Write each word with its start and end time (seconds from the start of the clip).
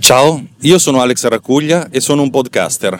Ciao, 0.00 0.42
io 0.60 0.78
sono 0.78 1.00
Alex 1.00 1.26
Racuglia 1.26 1.88
e 1.90 2.00
sono 2.00 2.22
un 2.22 2.30
podcaster. 2.30 2.98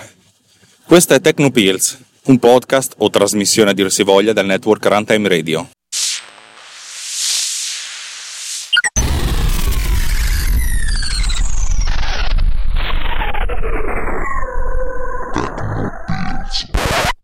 Questa 0.85 1.15
è 1.15 1.21
Tecnopills 1.21 2.07
un 2.29 2.39
podcast 2.39 2.95
o 2.99 3.09
trasmissione 3.09 3.71
a 3.71 3.73
dir 3.73 3.91
si 3.91 4.03
voglia 4.03 4.33
del 4.33 4.47
network 4.47 4.85
Runtime 4.85 5.29
Radio. 5.29 5.69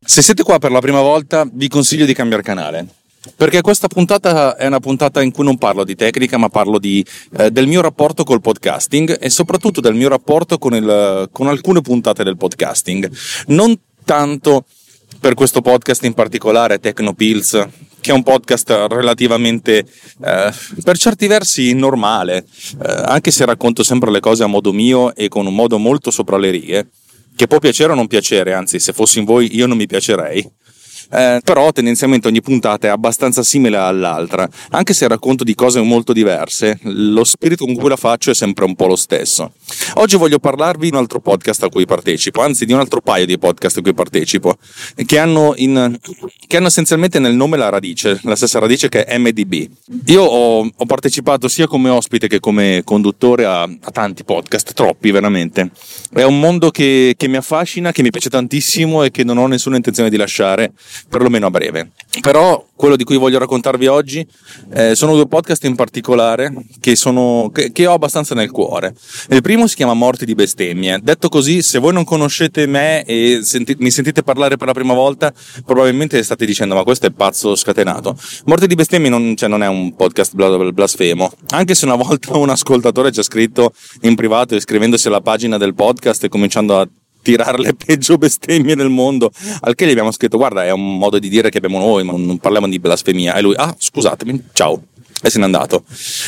Se 0.07 0.23
siete 0.23 0.43
qua 0.43 0.59
per 0.59 0.71
la 0.71 0.81
prima 0.81 1.01
volta, 1.01 1.47
vi 1.53 1.69
consiglio 1.69 2.07
di 2.07 2.15
cambiare 2.15 2.43
canale. 2.43 3.04
Perché 3.37 3.63
questa 3.63 3.89
puntata 3.89 4.57
è 4.57 4.67
una 4.67 4.81
puntata 4.81 5.23
in 5.23 5.33
cui 5.33 5.45
non 5.45 5.57
parlo 5.57 5.85
di 5.85 5.95
tecnica, 5.95 6.37
ma 6.37 6.49
parlo 6.49 6.79
di, 6.79 7.05
eh, 7.39 7.51
del 7.51 7.67
mio 7.67 7.81
rapporto 7.81 8.23
col 8.25 8.41
podcasting 8.41 9.17
e 9.21 9.31
soprattutto 9.31 9.81
del 9.81 9.95
mio 9.95 10.09
rapporto 10.09 10.59
con, 10.59 10.75
il, 10.75 11.29
con 11.33 11.47
alcune 11.47 11.81
puntate 11.81 12.23
del 12.23 12.37
podcasting. 12.37 13.11
Non 13.47 13.79
tanto 14.05 14.67
per 15.19 15.35
questo 15.35 15.63
podcast 15.63 16.05
in 16.05 16.13
particolare, 16.13 16.81
Tecnopills, 16.81 17.69
che 18.01 18.11
è 18.11 18.15
un 18.15 18.23
podcast 18.23 18.69
relativamente, 18.91 19.87
eh, 20.23 20.53
per 20.83 20.99
certi 20.99 21.27
versi, 21.27 21.73
normale, 21.73 22.45
eh, 22.85 22.93
anche 23.07 23.31
se 23.31 23.47
racconto 23.47 23.83
sempre 23.83 24.11
le 24.11 24.21
cose 24.21 24.43
a 24.43 24.47
modo 24.47 24.73
mio 24.73 25.15
e 25.15 25.29
con 25.29 25.47
un 25.47 25.55
modo 25.55 25.79
molto 25.79 26.11
sopra 26.11 26.37
le 26.37 26.51
righe, 26.51 26.89
che 27.35 27.47
può 27.47 27.59
piacere 27.59 27.93
o 27.93 27.95
non 27.95 28.07
piacere, 28.07 28.53
anzi 28.53 28.79
se 28.79 28.93
fossi 28.93 29.19
in 29.21 29.25
voi 29.25 29.57
io 29.57 29.67
non 29.67 29.79
mi 29.79 29.87
piacerei 29.87 30.47
eh, 31.11 31.41
però 31.43 31.73
tendenzialmente 31.73 32.29
ogni 32.29 32.41
puntata 32.41 32.87
è 32.87 32.91
abbastanza 32.91 33.43
simile 33.43 33.77
all'altra, 33.77 34.49
anche 34.71 34.93
se 34.95 35.09
racconto 35.09 35.45
di 35.45 35.55
cose 35.55 35.81
molto 35.81 36.13
diverse, 36.13 36.79
lo 36.83 37.25
spirito 37.25 37.65
con 37.65 37.75
cui 37.75 37.89
la 37.89 37.97
faccio 37.97 38.31
è 38.31 38.35
sempre 38.35 38.65
un 38.65 38.75
po' 38.75 38.87
lo 38.87 38.97
stesso. 38.97 39.53
Oggi 39.95 40.17
voglio 40.17 40.39
parlarvi 40.39 40.89
di 40.89 40.95
un 40.95 41.01
altro 41.01 41.21
podcast 41.21 41.63
a 41.65 41.69
cui 41.69 41.87
partecipo, 41.87 42.43
anzi 42.43 42.65
di 42.65 42.73
un 42.73 42.81
altro 42.81 43.01
paio 43.01 43.27
di 43.27 43.39
podcast 43.39 43.79
a 43.79 43.83
cui 43.83 43.95
partecipo, 43.95 44.57
che 45.05 45.19
hanno, 45.19 45.55
in, 45.57 45.97
che 46.47 46.57
hanno 46.57 46.67
essenzialmente 46.67 47.19
nel 47.19 47.35
nome 47.35 47.57
la 47.57 47.69
radice, 47.69 48.21
la 48.23 48.37
stessa 48.37 48.59
radice 48.59 48.89
che 48.89 49.05
è 49.05 49.19
MDB. 49.19 49.69
Io 50.07 50.23
ho, 50.23 50.69
ho 50.75 50.87
partecipato 50.87 51.49
sia 51.49 51.67
come 51.67 51.91
ospite 51.91 52.29
che 52.29 52.41
come 52.41 52.83
conduttore 52.85 53.45
a, 53.45 53.63
a, 53.63 53.91
tanti 53.91 54.25
podcast, 54.25 54.73
troppi 54.73 55.11
veramente. 55.11 55.71
È 56.13 56.23
un 56.23 56.39
mondo 56.39 56.71
che, 56.71 57.15
che 57.17 57.29
mi 57.29 57.37
affascina, 57.37 57.93
che 57.93 58.03
mi 58.03 58.11
piace 58.11 58.31
tantissimo 58.31 59.03
e 59.03 59.11
che 59.11 59.25
non 59.25 59.39
ho 59.39 59.47
nessuna 59.47 59.77
intenzione 59.77 60.11
di 60.11 60.17
lasciare 60.17 60.73
perlomeno 61.09 61.47
a 61.47 61.51
breve. 61.51 61.91
Però 62.21 62.67
quello 62.77 62.97
di 62.97 63.05
cui 63.05 63.17
voglio 63.17 63.39
raccontarvi 63.39 63.87
oggi 63.87 64.27
eh, 64.73 64.95
sono 64.95 65.15
due 65.15 65.27
podcast 65.27 65.65
in 65.65 65.75
particolare 65.75 66.53
che, 66.81 66.97
sono, 66.97 67.51
che, 67.53 67.73
che, 67.73 67.87
ho 67.87 67.93
abbastanza 67.95 68.35
nel 68.35 68.51
cuore. 68.51 68.95
Il 69.31 69.43
primo 69.43 69.67
si 69.67 69.77
chiama 69.77 69.95
Morti 69.95 70.25
di 70.25 70.35
bestemmie. 70.35 71.01
Detto 71.03 71.29
così, 71.29 71.63
se 71.63 71.79
voi 71.79 71.93
non 71.93 72.05
conoscete 72.05 72.67
me 72.67 73.05
e 73.05 73.41
senti, 73.43 73.77
mi 73.79 73.91
sentite 73.91 74.23
parlare 74.23 74.57
per 74.57 74.67
la 74.67 74.73
prima 74.73 74.95
volta, 74.95 75.33
probabilmente 75.65 76.23
state 76.23 76.45
dicendo 76.47 76.75
ma 76.75 76.83
questo 76.83 77.07
è 77.07 77.11
pazzo 77.11 77.55
scatenato. 77.55 78.17
Morti 78.47 78.67
di 78.67 78.75
bestemmie 78.75 79.11
non, 79.11 79.37
cioè, 79.37 79.49
non 79.49 79.63
è 79.63 79.69
un 79.69 79.95
podcast 79.95 80.35
blasfemo, 80.35 81.33
anche 81.51 81.75
se 81.75 81.85
una 81.85 81.97
volta 82.03 82.37
un 82.37 82.51
ascoltatore 82.51 83.13
ci 83.13 83.21
ha 83.21 83.23
scritto 83.23 83.73
in 84.03 84.15
privato 84.15 84.55
iscrivendosi 84.55 85.09
alla 85.09 85.21
pagina 85.21 85.59
del 85.59 85.75
podcast 85.75 86.25
e 86.25 86.29
cominciando 86.29 86.79
a 86.79 86.89
tirare 87.25 87.59
le 87.59 87.75
peggio 87.75 88.19
bestemmie 88.19 88.77
del 88.77 88.91
mondo. 88.91 89.33
Al 89.63 89.75
che 89.75 89.87
gli 89.87 89.91
abbiamo 89.91 90.13
scritto: 90.13 90.37
Guarda, 90.37 90.65
è 90.65 90.71
un 90.71 90.99
modo 90.99 91.19
di 91.19 91.29
dire 91.29 91.49
che 91.49 91.57
abbiamo 91.57 91.79
noi, 91.79 92.05
ma 92.05 92.13
non 92.13 92.39
parliamo 92.39 92.69
di 92.69 92.79
blasfemia. 92.79 93.35
E 93.35 93.41
lui, 93.41 93.55
ah, 93.57 93.75
scusatemi, 93.77 94.45
ciao. 94.53 94.81
E 95.23 95.31
se 95.31 95.39
n'è 95.39 95.45
andato. 95.45 95.85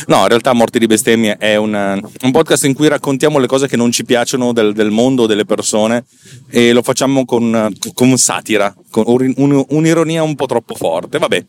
No, 0.07 0.21
in 0.21 0.27
realtà 0.27 0.53
Morti 0.53 0.79
di 0.79 0.87
bestemmie 0.87 1.37
è 1.37 1.55
un, 1.55 2.01
un, 2.23 2.31
podcast 2.31 2.65
in 2.65 2.73
cui 2.73 2.87
raccontiamo 2.87 3.37
le 3.37 3.45
cose 3.45 3.67
che 3.67 3.77
non 3.77 3.91
ci 3.91 4.03
piacciono 4.03 4.53
del, 4.53 4.73
del 4.73 4.89
mondo, 4.89 5.27
delle 5.27 5.45
persone, 5.45 6.05
e 6.49 6.73
lo 6.73 6.81
facciamo 6.81 7.23
con, 7.23 7.71
con 7.93 8.17
satira, 8.17 8.75
con 8.89 9.03
un, 9.07 9.65
un'ironia 9.69 10.23
un 10.23 10.33
po' 10.33 10.47
troppo 10.47 10.73
forte. 10.73 11.19
Vabbè, 11.19 11.45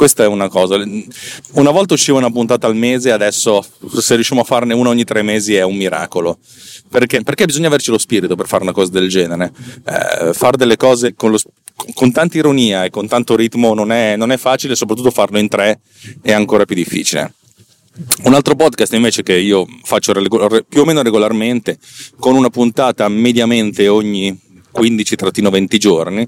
questa 0.00 0.24
è 0.24 0.26
una 0.26 0.48
cosa. 0.48 0.76
Una 0.76 1.70
volta 1.70 1.92
usciva 1.92 2.16
una 2.16 2.30
puntata 2.30 2.66
al 2.66 2.74
mese, 2.74 3.12
adesso 3.12 3.62
se 3.98 4.14
riusciamo 4.14 4.40
a 4.40 4.44
farne 4.44 4.72
una 4.72 4.88
ogni 4.88 5.04
tre 5.04 5.20
mesi 5.20 5.54
è 5.54 5.62
un 5.62 5.76
miracolo. 5.76 6.38
Perché? 6.88 7.22
Perché 7.22 7.44
bisogna 7.44 7.66
averci 7.66 7.90
lo 7.90 7.98
spirito 7.98 8.34
per 8.34 8.46
fare 8.46 8.62
una 8.62 8.72
cosa 8.72 8.92
del 8.92 9.10
genere. 9.10 9.52
Eh, 9.84 10.32
fare 10.32 10.56
delle 10.56 10.78
cose 10.78 11.14
con, 11.14 11.32
lo, 11.32 11.38
con, 11.92 12.12
tanta 12.12 12.38
ironia 12.38 12.84
e 12.84 12.88
con 12.88 13.08
tanto 13.08 13.36
ritmo 13.36 13.74
non 13.74 13.92
è, 13.92 14.16
non 14.16 14.32
è 14.32 14.38
facile, 14.38 14.74
soprattutto 14.74 15.10
farlo 15.10 15.38
in 15.38 15.48
tre 15.48 15.80
è 16.22 16.32
ancora 16.32 16.64
più 16.64 16.76
difficile. 16.76 17.34
Un 18.24 18.32
altro 18.32 18.54
podcast 18.54 18.94
invece 18.94 19.22
che 19.22 19.36
io 19.36 19.66
faccio 19.82 20.14
più 20.66 20.80
o 20.80 20.84
meno 20.86 21.02
regolarmente, 21.02 21.78
con 22.18 22.36
una 22.36 22.48
puntata 22.48 23.06
mediamente 23.08 23.86
ogni 23.86 24.34
15-20 24.72 25.76
giorni, 25.76 26.26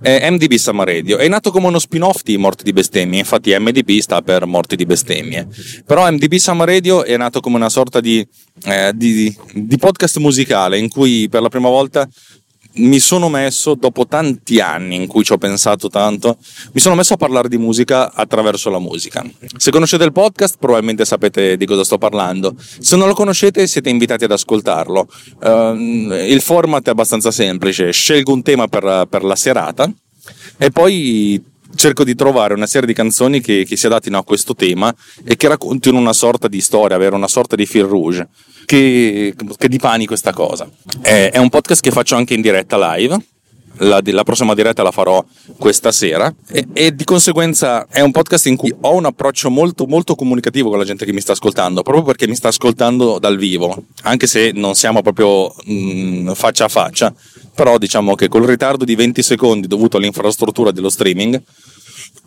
è 0.00 0.30
MDB 0.30 0.54
Summer 0.54 0.86
Radio. 0.86 1.18
È 1.18 1.26
nato 1.28 1.50
come 1.50 1.66
uno 1.66 1.78
spin-off 1.78 2.22
di 2.22 2.36
Morti 2.36 2.64
di 2.64 2.72
Bestemmie, 2.72 3.18
infatti 3.18 3.56
MDB 3.58 3.98
sta 3.98 4.22
per 4.22 4.46
Morti 4.46 4.76
di 4.76 4.86
Bestemmie. 4.86 5.46
Però 5.84 6.10
MDB 6.10 6.34
Summer 6.34 6.66
Radio 6.66 7.04
è 7.04 7.16
nato 7.16 7.40
come 7.40 7.56
una 7.56 7.68
sorta 7.68 8.00
di, 8.00 8.26
eh, 8.64 8.92
di, 8.94 9.34
di 9.52 9.76
podcast 9.76 10.18
musicale 10.18 10.78
in 10.78 10.88
cui 10.88 11.28
per 11.28 11.42
la 11.42 11.48
prima 11.48 11.68
volta 11.68 12.08
mi 12.74 12.98
sono 13.00 13.28
messo, 13.28 13.74
dopo 13.74 14.06
tanti 14.06 14.60
anni 14.60 14.94
in 14.94 15.06
cui 15.06 15.24
ci 15.24 15.32
ho 15.32 15.38
pensato 15.38 15.88
tanto, 15.88 16.36
mi 16.72 16.80
sono 16.80 16.94
messo 16.94 17.14
a 17.14 17.16
parlare 17.16 17.48
di 17.48 17.58
musica 17.58 18.12
attraverso 18.12 18.70
la 18.70 18.78
musica. 18.78 19.24
Se 19.56 19.70
conoscete 19.70 20.04
il 20.04 20.12
podcast, 20.12 20.56
probabilmente 20.58 21.04
sapete 21.04 21.56
di 21.56 21.66
cosa 21.66 21.84
sto 21.84 21.98
parlando. 21.98 22.54
Se 22.58 22.96
non 22.96 23.08
lo 23.08 23.14
conoscete, 23.14 23.66
siete 23.66 23.90
invitati 23.90 24.24
ad 24.24 24.32
ascoltarlo. 24.32 25.08
Uh, 25.40 25.74
il 26.12 26.40
format 26.40 26.86
è 26.86 26.90
abbastanza 26.90 27.30
semplice: 27.30 27.90
scelgo 27.90 28.32
un 28.32 28.42
tema 28.42 28.68
per, 28.68 29.06
per 29.08 29.24
la 29.24 29.36
serata 29.36 29.90
e 30.56 30.70
poi 30.70 31.42
cerco 31.74 32.04
di 32.04 32.14
trovare 32.14 32.54
una 32.54 32.66
serie 32.66 32.86
di 32.86 32.94
canzoni 32.94 33.40
che, 33.40 33.64
che 33.66 33.76
si 33.76 33.86
adattino 33.86 34.18
a 34.18 34.24
questo 34.24 34.54
tema 34.54 34.94
e 35.24 35.36
che 35.36 35.48
raccontino 35.48 35.98
una 35.98 36.12
sorta 36.12 36.48
di 36.48 36.60
storia, 36.60 36.96
avere 36.96 37.14
una 37.14 37.28
sorta 37.28 37.56
di 37.56 37.66
fil 37.66 37.84
rouge 37.84 38.28
che, 38.64 39.34
che 39.56 39.68
dipani 39.68 40.06
questa 40.06 40.32
cosa. 40.32 40.68
È, 41.00 41.30
è, 41.32 41.38
un 41.38 41.48
podcast 41.48 41.80
che 41.80 41.90
faccio 41.90 42.16
anche 42.16 42.34
in 42.34 42.42
diretta 42.42 42.94
live. 42.94 43.18
La, 43.78 44.00
la 44.02 44.24
prossima 44.24 44.54
diretta 44.54 44.82
la 44.82 44.90
farò 44.90 45.24
questa 45.56 45.92
sera. 45.92 46.32
E, 46.48 46.66
e, 46.72 46.94
di 46.94 47.04
conseguenza 47.04 47.86
è 47.88 48.00
un 48.00 48.10
podcast 48.10 48.46
in 48.46 48.56
cui 48.56 48.74
ho 48.80 48.94
un 48.94 49.04
approccio 49.04 49.50
molto 49.50 49.86
molto 49.86 50.14
comunicativo 50.14 50.68
con 50.68 50.78
la 50.78 50.84
gente 50.84 51.04
che 51.04 51.12
mi 51.12 51.20
sta 51.20 51.32
ascoltando 51.32 51.82
proprio 51.82 52.04
perché 52.04 52.26
mi 52.26 52.34
sta 52.34 52.48
ascoltando 52.48 53.18
dal 53.18 53.36
vivo 53.36 53.84
anche 54.02 54.26
se 54.26 54.52
non 54.54 54.74
siamo 54.74 55.02
proprio 55.02 55.54
mh, 55.64 55.72
mm, 55.72 56.32
faccia 56.32 56.64
a 56.64 56.68
faccia. 56.68 57.14
Però 57.54 57.76
diciamo 57.78 58.14
che 58.14 58.28
col 58.28 58.44
ritardo 58.44 58.84
di 58.84 58.94
20 58.94 59.22
secondi 59.22 59.66
dovuto 59.66 59.96
all'infrastruttura 59.96 60.70
dello 60.70 60.90
streaming 60.90 61.42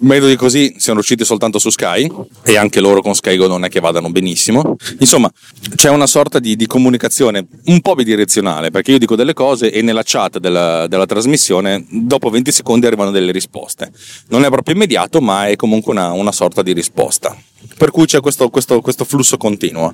Metodi 0.03 0.35
così 0.35 0.73
siamo 0.77 0.99
riusciti 0.99 1.23
soltanto 1.23 1.59
su 1.59 1.69
Sky 1.69 2.11
e 2.43 2.57
anche 2.57 2.79
loro 2.79 3.01
con 3.01 3.13
Sky 3.13 3.37
Go 3.37 3.47
non 3.47 3.63
è 3.63 3.69
che 3.69 3.79
vadano 3.79 4.09
benissimo. 4.09 4.75
Insomma, 4.99 5.31
c'è 5.75 5.89
una 5.89 6.07
sorta 6.07 6.39
di, 6.39 6.55
di 6.55 6.65
comunicazione 6.65 7.45
un 7.65 7.81
po' 7.81 7.93
bidirezionale 7.93 8.71
perché 8.71 8.91
io 8.91 8.97
dico 8.97 9.15
delle 9.15 9.33
cose 9.33 9.71
e 9.71 9.83
nella 9.83 10.01
chat 10.03 10.39
della, 10.39 10.87
della, 10.87 11.05
trasmissione 11.05 11.85
dopo 11.89 12.29
20 12.29 12.51
secondi 12.51 12.87
arrivano 12.87 13.11
delle 13.11 13.31
risposte. 13.31 13.91
Non 14.29 14.43
è 14.43 14.49
proprio 14.49 14.73
immediato, 14.73 15.21
ma 15.21 15.47
è 15.47 15.55
comunque 15.55 15.91
una, 15.91 16.11
una 16.13 16.31
sorta 16.31 16.63
di 16.63 16.73
risposta. 16.73 17.35
Per 17.77 17.91
cui 17.91 18.05
c'è 18.05 18.21
questo, 18.21 18.49
questo, 18.49 18.81
questo 18.81 19.05
flusso 19.05 19.37
continuo. 19.37 19.93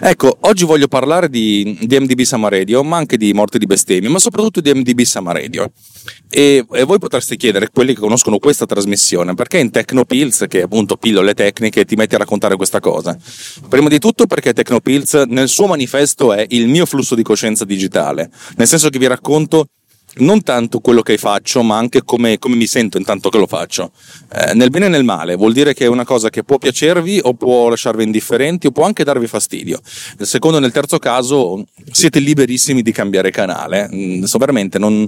Ecco, 0.00 0.36
oggi 0.42 0.64
voglio 0.64 0.86
parlare 0.86 1.28
di, 1.28 1.76
di 1.82 1.98
MDB 1.98 2.20
Summer 2.20 2.52
Radio, 2.52 2.84
ma 2.84 2.96
anche 2.96 3.16
di 3.16 3.32
Morte 3.32 3.58
di 3.58 3.66
Bestemmie, 3.66 4.08
ma 4.08 4.20
soprattutto 4.20 4.60
di 4.60 4.72
MDB 4.72 5.00
Summer 5.00 5.34
Radio. 5.34 5.72
E, 6.30 6.64
e, 6.70 6.84
voi 6.84 6.98
potreste 6.98 7.36
chiedere, 7.36 7.70
quelli 7.72 7.94
che 7.94 8.00
conoscono 8.00 8.38
questa 8.38 8.64
trasmissione, 8.64 9.34
perché 9.34 9.58
in 9.58 9.70
Tecnopills, 9.70 10.44
che 10.48 10.62
appunto 10.62 10.96
pillole 10.96 11.34
tecniche, 11.34 11.84
ti 11.84 11.96
metti 11.96 12.14
a 12.14 12.18
raccontare 12.18 12.54
questa 12.54 12.78
cosa? 12.78 13.18
Prima 13.68 13.88
di 13.88 13.98
tutto 13.98 14.26
perché 14.26 14.52
Tecnopills 14.52 15.14
nel 15.26 15.48
suo 15.48 15.66
manifesto 15.66 16.32
è 16.32 16.46
il 16.50 16.68
mio 16.68 16.86
flusso 16.86 17.16
di 17.16 17.22
coscienza 17.24 17.64
digitale, 17.64 18.30
nel 18.56 18.68
senso 18.68 18.90
che 18.90 18.98
vi 19.00 19.06
racconto 19.08 19.66
non 20.16 20.42
tanto 20.42 20.80
quello 20.80 21.02
che 21.02 21.16
faccio, 21.16 21.62
ma 21.62 21.76
anche 21.76 22.02
come, 22.02 22.38
come 22.38 22.56
mi 22.56 22.66
sento 22.66 22.98
intanto 22.98 23.28
che 23.28 23.38
lo 23.38 23.46
faccio. 23.46 23.92
Eh, 24.32 24.54
nel 24.54 24.70
bene 24.70 24.86
e 24.86 24.88
nel 24.88 25.04
male, 25.04 25.36
vuol 25.36 25.52
dire 25.52 25.74
che 25.74 25.84
è 25.84 25.88
una 25.88 26.04
cosa 26.04 26.30
che 26.30 26.42
può 26.42 26.58
piacervi 26.58 27.20
o 27.22 27.34
può 27.34 27.68
lasciarvi 27.68 28.02
indifferenti 28.02 28.66
o 28.66 28.70
può 28.70 28.84
anche 28.84 29.04
darvi 29.04 29.26
fastidio. 29.26 29.80
Nel 30.18 30.26
secondo 30.26 30.58
e 30.58 30.60
nel 30.60 30.72
terzo 30.72 30.98
caso 30.98 31.64
siete 31.90 32.18
liberissimi 32.18 32.82
di 32.82 32.92
cambiare 32.92 33.30
canale. 33.30 33.88
Mm, 33.92 34.24
veramente 34.38 34.78
non 34.78 35.06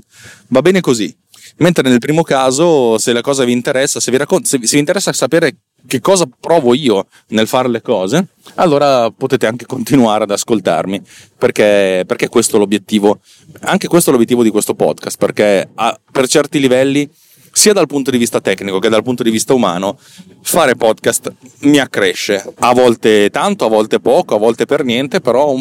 va 0.49 0.63
bene 0.63 0.81
così. 0.81 1.15
Mentre 1.57 1.89
nel 1.89 1.99
primo 1.99 2.23
caso, 2.23 2.97
se 2.99 3.13
la 3.13 3.21
cosa 3.21 3.45
vi 3.45 3.53
interessa, 3.53 4.01
se 4.01 4.11
vi, 4.11 4.17
raccont- 4.17 4.47
se 4.47 4.59
vi 4.59 4.79
interessa 4.79 5.13
sapere 5.13 5.57
che 5.87 6.01
cosa 6.01 6.29
provo 6.39 6.75
io 6.75 7.07
nel 7.29 7.47
fare 7.47 7.69
le 7.69 7.83
cose, 7.83 8.29
allora 8.57 9.11
potete 9.11 9.47
anche 9.47 9.67
continuare 9.67 10.25
ad 10.25 10.31
ascoltarmi, 10.31 11.01
perché, 11.37 12.05
perché 12.07 12.29
questo 12.29 12.57
è 12.57 12.59
l'obiettivo, 12.59 13.21
anche 13.61 13.89
questo 13.89 14.11
è 14.11 14.13
l'obiettivo 14.13 14.43
di 14.43 14.51
questo 14.51 14.75
podcast, 14.75 15.19
perché 15.19 15.69
a, 15.75 15.99
per 16.11 16.29
certi 16.29 16.61
livelli, 16.61 17.09
sia 17.53 17.73
dal 17.73 17.87
punto 17.87 18.11
di 18.11 18.19
vista 18.19 18.41
tecnico 18.41 18.79
che 18.79 18.89
dal 18.89 19.03
punto 19.03 19.23
di 19.23 19.31
vista 19.31 19.55
umano, 19.55 19.99
fare 20.43 20.77
podcast 20.77 21.33
mi 21.61 21.79
accresce, 21.79 22.45
a 22.59 22.73
volte 22.73 23.29
tanto, 23.31 23.65
a 23.65 23.69
volte 23.69 24.01
poco, 24.01 24.35
a 24.35 24.39
volte 24.39 24.67
per 24.67 24.85
niente, 24.85 25.21
però, 25.21 25.55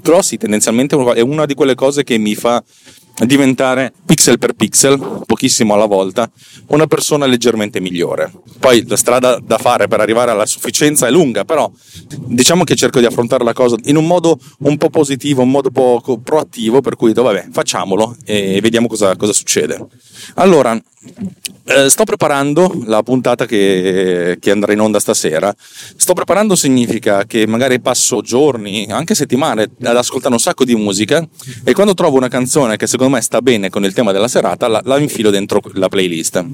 però 0.00 0.22
sì, 0.22 0.36
tendenzialmente 0.36 0.96
è 1.14 1.20
una 1.20 1.44
di 1.44 1.54
quelle 1.54 1.74
cose 1.74 2.04
che 2.04 2.18
mi 2.18 2.34
fa 2.34 2.62
diventare 3.24 3.92
pixel 4.04 4.38
per 4.38 4.54
pixel, 4.54 5.22
pochissimo 5.24 5.74
alla 5.74 5.86
volta, 5.86 6.30
una 6.68 6.86
persona 6.86 7.26
leggermente 7.26 7.80
migliore. 7.80 8.32
Poi 8.58 8.84
la 8.86 8.96
strada 8.96 9.38
da 9.38 9.58
fare 9.58 9.86
per 9.86 10.00
arrivare 10.00 10.32
alla 10.32 10.46
sufficienza 10.46 11.06
è 11.06 11.10
lunga, 11.10 11.44
però 11.44 11.70
diciamo 12.26 12.64
che 12.64 12.74
cerco 12.74 12.98
di 12.98 13.06
affrontare 13.06 13.44
la 13.44 13.52
cosa 13.52 13.76
in 13.84 13.96
un 13.96 14.06
modo 14.06 14.38
un 14.60 14.76
po' 14.76 14.90
positivo, 14.90 15.42
un 15.42 15.50
modo 15.50 15.70
poco 15.70 16.18
proattivo, 16.18 16.80
per 16.80 16.96
cui 16.96 17.12
vabbè, 17.12 17.48
facciamolo 17.52 18.16
e 18.24 18.58
vediamo 18.60 18.88
cosa, 18.88 19.14
cosa 19.16 19.32
succede. 19.32 19.86
Allora, 20.34 20.80
eh, 21.66 21.88
sto 21.88 22.04
preparando 22.04 22.82
la 22.86 23.02
puntata 23.02 23.46
che, 23.46 24.36
che, 24.40 24.50
andrà 24.50 24.72
in 24.72 24.80
onda 24.80 24.98
stasera. 24.98 25.54
Sto 25.56 26.12
preparando 26.12 26.54
significa 26.56 27.24
che 27.24 27.46
magari 27.46 27.80
passo 27.80 28.20
giorni, 28.20 28.86
anche 28.90 29.14
settimane, 29.14 29.70
ad 29.82 29.96
ascoltare 29.96 30.34
un 30.34 30.40
sacco 30.40 30.64
di 30.64 30.74
musica 30.74 31.26
e 31.64 31.72
quando 31.72 31.94
trovo 31.94 32.16
una 32.16 32.28
canzone 32.28 32.76
che 32.76 32.86
secondo 32.86 33.14
me 33.14 33.22
sta 33.22 33.40
bene 33.40 33.70
con 33.70 33.84
il 33.84 33.92
tema 33.92 34.12
della 34.12 34.28
serata, 34.28 34.68
la, 34.68 34.80
la 34.84 34.98
infilo 34.98 35.30
dentro 35.30 35.60
la 35.74 35.88
playlist. 35.88 36.44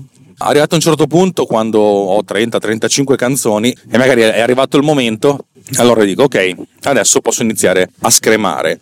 Arrivato 0.43 0.73
a 0.73 0.77
un 0.77 0.83
certo 0.83 1.07
punto, 1.07 1.45
quando 1.45 1.81
ho 1.81 2.23
30-35 2.23 3.15
canzoni 3.15 3.77
e 3.91 3.99
magari 3.99 4.23
è 4.23 4.41
arrivato 4.41 4.79
il 4.79 4.83
momento, 4.83 5.47
allora 5.77 6.05
dico 6.05 6.25
ok, 6.25 6.55
adesso 6.83 7.21
posso 7.21 7.43
iniziare 7.43 7.91
a 8.01 8.11
scremare 8.11 8.81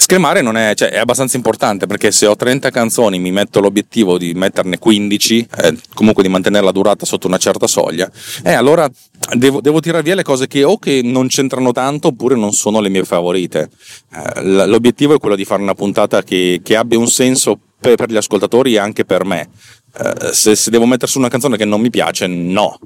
Scremare 0.00 0.40
è, 0.40 0.74
cioè, 0.74 0.88
è, 0.88 0.98
abbastanza 0.98 1.36
importante 1.36 1.86
perché 1.86 2.10
se 2.10 2.26
ho 2.26 2.34
30 2.34 2.70
canzoni 2.70 3.18
mi 3.18 3.30
metto 3.30 3.60
l'obiettivo 3.60 4.16
di 4.16 4.32
metterne 4.32 4.78
15, 4.78 5.48
eh, 5.58 5.76
comunque 5.92 6.22
di 6.22 6.30
mantenere 6.30 6.64
la 6.64 6.72
durata 6.72 7.04
sotto 7.04 7.26
una 7.26 7.36
certa 7.36 7.66
soglia, 7.66 8.10
eh, 8.42 8.54
allora 8.54 8.90
devo, 9.36 9.60
devo 9.60 9.78
tirare 9.80 10.02
via 10.02 10.14
le 10.14 10.22
cose 10.22 10.46
che 10.46 10.64
o 10.64 10.78
che 10.78 11.02
non 11.04 11.28
c'entrano 11.28 11.72
tanto 11.72 12.08
oppure 12.08 12.34
non 12.34 12.54
sono 12.54 12.80
le 12.80 12.88
mie 12.88 13.04
favorite. 13.04 13.68
Eh, 14.10 14.42
l'obiettivo 14.66 15.14
è 15.14 15.18
quello 15.18 15.36
di 15.36 15.44
fare 15.44 15.60
una 15.60 15.74
puntata 15.74 16.22
che, 16.22 16.62
che 16.64 16.76
abbia 16.76 16.98
un 16.98 17.08
senso 17.08 17.58
per, 17.78 17.96
per, 17.96 18.10
gli 18.10 18.16
ascoltatori 18.16 18.72
e 18.72 18.78
anche 18.78 19.04
per 19.04 19.26
me. 19.26 19.50
Eh, 19.98 20.32
se, 20.32 20.56
se 20.56 20.70
devo 20.70 20.86
mettere 20.86 21.10
su 21.10 21.18
una 21.18 21.28
canzone 21.28 21.58
che 21.58 21.66
non 21.66 21.78
mi 21.78 21.90
piace, 21.90 22.26
no 22.26 22.78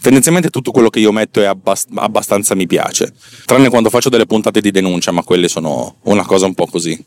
tendenzialmente 0.00 0.50
tutto 0.50 0.70
quello 0.70 0.90
che 0.90 1.00
io 1.00 1.12
metto 1.12 1.40
è 1.40 1.44
abbast- 1.44 1.88
abbastanza 1.94 2.54
mi 2.54 2.66
piace, 2.66 3.12
tranne 3.44 3.68
quando 3.68 3.90
faccio 3.90 4.08
delle 4.08 4.26
puntate 4.26 4.60
di 4.60 4.70
denuncia, 4.70 5.12
ma 5.12 5.22
quelle 5.22 5.48
sono 5.48 5.96
una 6.02 6.24
cosa 6.24 6.46
un 6.46 6.54
po' 6.54 6.66
così 6.66 7.04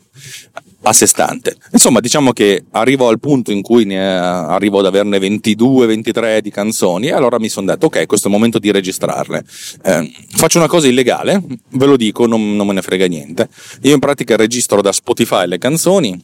a 0.88 0.94
sé 0.94 1.08
stante. 1.08 1.56
Insomma, 1.72 2.00
diciamo 2.00 2.32
che 2.32 2.66
arrivo 2.72 3.08
al 3.08 3.20
punto 3.20 3.52
in 3.52 3.62
cui 3.62 3.86
ne 3.86 4.08
arrivo 4.08 4.80
ad 4.80 4.86
averne 4.86 5.18
22-23 5.18 6.40
di 6.40 6.52
canzoni 6.52 7.08
e 7.08 7.12
allora 7.14 7.40
mi 7.40 7.50
sono 7.50 7.68
detto 7.68 7.88
ok, 7.88 8.06
questo 8.06 8.28
è 8.28 8.30
il 8.30 8.36
momento 8.36 8.60
di 8.60 8.72
registrarle. 8.72 9.44
Eh, 9.84 10.12
faccio 10.30 10.58
una 10.58 10.68
cosa 10.68 10.88
illegale, 10.88 11.42
ve 11.70 11.86
lo 11.86 11.98
dico, 11.98 12.28
non, 12.28 12.56
non 12.56 12.68
me 12.68 12.74
ne 12.74 12.82
frega 12.82 13.08
niente. 13.08 13.50
Io 13.82 13.94
in 13.94 14.00
pratica 14.00 14.36
registro 14.36 14.82
da 14.82 14.92
Spotify 14.92 15.48
le 15.48 15.58
canzoni, 15.58 16.24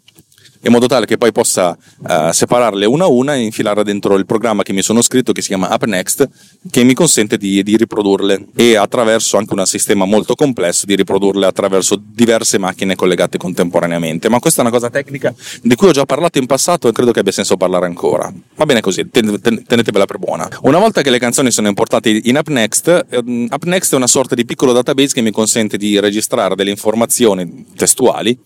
in 0.63 0.71
modo 0.71 0.87
tale 0.87 1.05
che 1.05 1.17
poi 1.17 1.31
possa 1.31 1.77
uh, 1.99 2.31
separarle 2.31 2.85
una 2.85 3.05
a 3.05 3.07
una 3.07 3.35
e 3.35 3.41
infilarle 3.41 3.83
dentro 3.83 4.15
il 4.15 4.25
programma 4.25 4.63
che 4.63 4.73
mi 4.73 4.81
sono 4.81 5.01
scritto 5.01 5.31
che 5.31 5.41
si 5.41 5.49
chiama 5.49 5.73
UpNext 5.73 6.29
che 6.69 6.83
mi 6.83 6.93
consente 6.93 7.37
di, 7.37 7.63
di 7.63 7.77
riprodurle 7.77 8.47
e 8.55 8.75
attraverso 8.75 9.37
anche 9.37 9.53
un 9.53 9.65
sistema 9.65 10.05
molto 10.05 10.35
complesso 10.35 10.85
di 10.85 10.95
riprodurle 10.95 11.45
attraverso 11.45 11.99
diverse 12.01 12.57
macchine 12.57 12.95
collegate 12.95 13.37
contemporaneamente. 13.37 14.29
Ma 14.29 14.39
questa 14.39 14.61
è 14.61 14.65
una 14.65 14.73
cosa 14.73 14.89
tecnica 14.89 15.33
di 15.61 15.75
cui 15.75 15.87
ho 15.87 15.91
già 15.91 16.05
parlato 16.05 16.37
in 16.37 16.45
passato 16.45 16.87
e 16.87 16.91
credo 16.91 17.11
che 17.11 17.19
abbia 17.19 17.31
senso 17.31 17.57
parlare 17.57 17.85
ancora. 17.85 18.31
Va 18.55 18.65
bene 18.65 18.81
così, 18.81 19.09
ten- 19.09 19.39
ten- 19.41 19.63
tenetevela 19.65 20.05
per 20.05 20.17
buona. 20.17 20.47
Una 20.61 20.79
volta 20.79 21.01
che 21.01 21.09
le 21.09 21.19
canzoni 21.19 21.51
sono 21.51 21.67
importate 21.67 22.09
in 22.09 22.37
UpNext 22.37 23.05
um, 23.11 23.47
UpNext 23.49 23.93
è 23.93 23.95
una 23.95 24.07
sorta 24.07 24.35
di 24.35 24.45
piccolo 24.45 24.73
database 24.73 25.13
che 25.13 25.21
mi 25.21 25.31
consente 25.31 25.77
di 25.77 25.99
registrare 25.99 26.55
delle 26.55 26.69
informazioni 26.69 27.65
testuali 27.75 28.37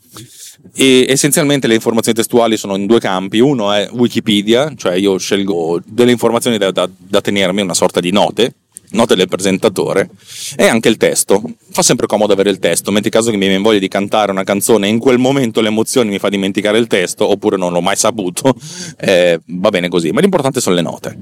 e 0.73 1.05
essenzialmente 1.07 1.67
le 1.67 1.75
informazioni 1.75 2.17
testuali 2.17 2.57
sono 2.57 2.75
in 2.75 2.85
due 2.85 2.99
campi, 2.99 3.39
uno 3.39 3.71
è 3.71 3.87
Wikipedia, 3.91 4.73
cioè 4.75 4.95
io 4.95 5.17
scelgo 5.17 5.81
delle 5.85 6.11
informazioni 6.11 6.57
da, 6.57 6.71
da, 6.71 6.89
da 6.97 7.21
tenermi, 7.21 7.61
una 7.61 7.73
sorta 7.73 7.99
di 7.99 8.11
note, 8.11 8.55
note 8.91 9.15
del 9.15 9.27
presentatore, 9.27 10.09
e 10.55 10.65
anche 10.67 10.89
il 10.89 10.97
testo. 10.97 11.41
Fa 11.69 11.81
sempre 11.81 12.07
comodo 12.07 12.33
avere 12.33 12.49
il 12.49 12.59
testo, 12.59 12.91
metti 12.91 13.09
caso 13.09 13.31
che 13.31 13.37
mi 13.37 13.47
viene 13.47 13.61
voglia 13.61 13.79
di 13.79 13.87
cantare 13.87 14.31
una 14.31 14.43
canzone 14.43 14.87
e 14.87 14.89
in 14.89 14.99
quel 14.99 15.17
momento 15.17 15.61
l'emozione 15.61 16.09
mi 16.09 16.19
fa 16.19 16.29
dimenticare 16.29 16.77
il 16.77 16.87
testo, 16.87 17.29
oppure 17.29 17.57
non 17.57 17.71
l'ho 17.71 17.81
mai 17.81 17.95
saputo, 17.95 18.55
eh, 18.99 19.39
va 19.45 19.69
bene 19.69 19.87
così, 19.87 20.11
ma 20.11 20.21
l'importante 20.21 20.61
sono 20.61 20.75
le 20.75 20.81
note. 20.81 21.17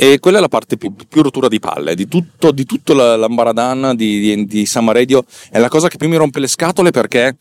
E 0.00 0.20
quella 0.20 0.38
è 0.38 0.40
la 0.40 0.46
parte 0.46 0.76
più, 0.76 0.94
più 1.08 1.22
rottura 1.22 1.48
di 1.48 1.58
palle 1.58 1.96
di 1.96 2.06
tutto, 2.06 2.52
di 2.52 2.64
tutto 2.64 2.94
l'ambaradan 2.94 3.96
di, 3.96 4.20
di, 4.20 4.46
di 4.46 4.64
Summer. 4.64 4.96
È 4.96 5.58
la 5.58 5.68
cosa 5.68 5.88
che 5.88 5.96
più 5.96 6.08
mi 6.08 6.14
rompe 6.14 6.38
le 6.38 6.46
scatole 6.46 6.92
perché 6.92 7.36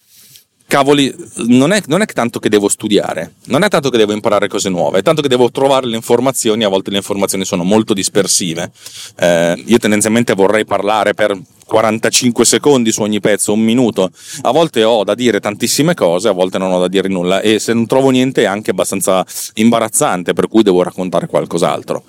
cavoli, 0.67 1.13
non 1.47 1.71
è, 1.71 1.81
non 1.87 2.01
è, 2.01 2.05
tanto 2.05 2.39
che 2.39 2.49
devo 2.49 2.67
studiare, 2.67 3.35
non 3.45 3.63
è 3.63 3.69
tanto 3.69 3.89
che 3.89 3.97
devo 3.97 4.11
imparare 4.11 4.47
cose 4.47 4.69
nuove, 4.69 4.99
è 4.99 5.01
tanto 5.01 5.21
che 5.21 5.29
devo 5.29 5.49
trovare 5.49 5.87
le 5.87 5.95
informazioni, 5.95 6.63
a 6.63 6.69
volte 6.69 6.91
le 6.91 6.97
informazioni 6.97 7.45
sono 7.45 7.63
molto 7.63 7.93
dispersive. 7.93 8.71
Eh, 9.17 9.63
io 9.65 9.77
tendenzialmente 9.77 10.33
vorrei 10.33 10.65
parlare 10.65 11.13
per 11.13 11.39
45 11.65 12.45
secondi 12.45 12.91
su 12.91 13.01
ogni 13.01 13.19
pezzo, 13.19 13.53
un 13.53 13.61
minuto. 13.61 14.11
A 14.41 14.51
volte 14.51 14.83
ho 14.83 15.03
da 15.03 15.15
dire 15.15 15.39
tantissime 15.39 15.93
cose, 15.93 16.27
a 16.27 16.33
volte 16.33 16.57
non 16.57 16.71
ho 16.71 16.79
da 16.79 16.87
dire 16.87 17.07
nulla 17.07 17.41
e 17.41 17.59
se 17.59 17.73
non 17.73 17.85
trovo 17.85 18.09
niente 18.09 18.43
è 18.43 18.45
anche 18.45 18.71
abbastanza 18.71 19.25
imbarazzante, 19.55 20.33
per 20.33 20.47
cui 20.47 20.63
devo 20.63 20.83
raccontare 20.83 21.27
qualcos'altro 21.27 22.03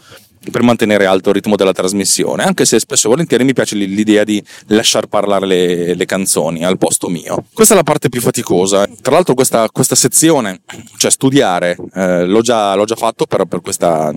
per 0.51 0.63
mantenere 0.63 1.07
alto 1.07 1.29
il 1.29 1.35
ritmo 1.35 1.57
della 1.57 1.73
trasmissione, 1.73 2.43
anche 2.43 2.65
se 2.65 2.79
spesso 2.79 3.07
e 3.07 3.11
volentieri 3.11 3.45
mi 3.45 3.53
piace 3.53 3.77
l'idea 3.77 4.25
di 4.25 4.43
lasciar 4.69 5.07
parlare 5.07 5.47
le, 5.47 5.95
le 5.95 6.05
canzoni 6.05 6.65
al 6.65 6.79
posto 6.79 7.09
mio. 7.09 7.45
Questa 7.53 7.75
è 7.75 7.77
la 7.77 7.83
parte 7.83 8.09
più 8.09 8.21
faticosa. 8.21 8.89
Tra 9.01 9.13
l'altro 9.13 9.35
questa, 9.35 9.69
questa 9.71 9.95
sezione, 9.95 10.61
cioè 10.97 11.11
studiare, 11.11 11.77
eh, 11.95 12.27
l'ho, 12.27 12.41
già, 12.41 12.75
l'ho, 12.75 12.85
già, 12.85 12.97
fatto 12.97 13.27
per, 13.27 13.45
per 13.45 13.61
questa... 13.61 14.13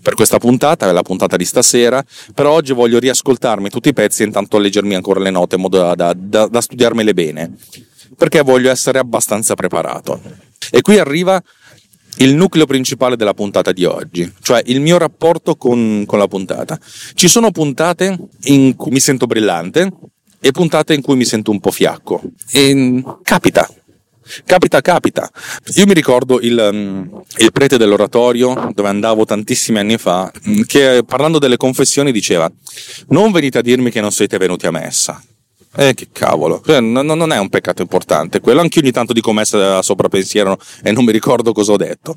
per 0.00 0.14
questa 0.14 0.38
puntata, 0.38 0.90
la 0.90 1.02
puntata 1.02 1.36
di 1.36 1.44
stasera, 1.44 2.02
però 2.32 2.52
oggi 2.52 2.72
voglio 2.72 2.98
riascoltarmi 2.98 3.68
tutti 3.68 3.88
i 3.90 3.92
pezzi 3.92 4.22
e 4.22 4.26
intanto 4.26 4.58
leggermi 4.58 4.94
ancora 4.94 5.20
le 5.20 5.30
note 5.30 5.56
in 5.56 5.62
modo 5.62 5.78
da, 5.78 5.94
da, 5.94 6.14
da, 6.16 6.46
da 6.46 6.60
studiarmele 6.60 7.12
bene, 7.12 7.52
perché 8.16 8.42
voglio 8.42 8.70
essere 8.70 8.98
abbastanza 8.98 9.54
preparato. 9.54 10.20
E 10.70 10.80
qui 10.82 10.98
arriva 10.98 11.42
il 12.18 12.34
nucleo 12.34 12.66
principale 12.66 13.16
della 13.16 13.34
puntata 13.34 13.72
di 13.72 13.84
oggi, 13.84 14.30
cioè 14.40 14.62
il 14.66 14.80
mio 14.80 14.98
rapporto 14.98 15.56
con, 15.56 16.04
con, 16.06 16.18
la 16.18 16.26
puntata. 16.26 16.78
Ci 17.14 17.28
sono 17.28 17.50
puntate 17.50 18.16
in 18.44 18.74
cui 18.76 18.90
mi 18.90 19.00
sento 19.00 19.26
brillante 19.26 19.90
e 20.40 20.50
puntate 20.52 20.94
in 20.94 21.02
cui 21.02 21.16
mi 21.16 21.24
sento 21.24 21.50
un 21.50 21.60
po' 21.60 21.70
fiacco. 21.70 22.22
E 22.50 23.02
capita. 23.22 23.68
Capita, 24.44 24.82
capita. 24.82 25.30
Io 25.76 25.86
mi 25.86 25.94
ricordo 25.94 26.38
il, 26.40 26.68
um, 26.70 27.22
il 27.38 27.50
prete 27.50 27.78
dell'oratorio 27.78 28.72
dove 28.74 28.88
andavo 28.88 29.24
tantissimi 29.24 29.78
anni 29.78 29.96
fa, 29.96 30.30
che 30.66 31.02
parlando 31.06 31.38
delle 31.38 31.56
confessioni 31.56 32.12
diceva: 32.12 32.50
Non 33.08 33.32
venite 33.32 33.58
a 33.58 33.62
dirmi 33.62 33.90
che 33.90 34.02
non 34.02 34.12
siete 34.12 34.36
venuti 34.36 34.66
a 34.66 34.70
messa 34.70 35.18
eh, 35.78 35.94
che 35.94 36.08
cavolo. 36.10 36.60
Cioè, 36.64 36.80
non, 36.80 37.32
è 37.32 37.38
un 37.38 37.48
peccato 37.48 37.82
importante 37.82 38.40
quello. 38.40 38.60
Anche 38.60 38.80
ogni 38.80 38.90
tanto 38.90 39.12
dico 39.12 39.32
messa 39.32 39.80
sopra 39.80 40.08
pensiero 40.08 40.58
e 40.82 40.90
non 40.90 41.04
mi 41.04 41.12
ricordo 41.12 41.52
cosa 41.52 41.72
ho 41.72 41.76
detto. 41.76 42.16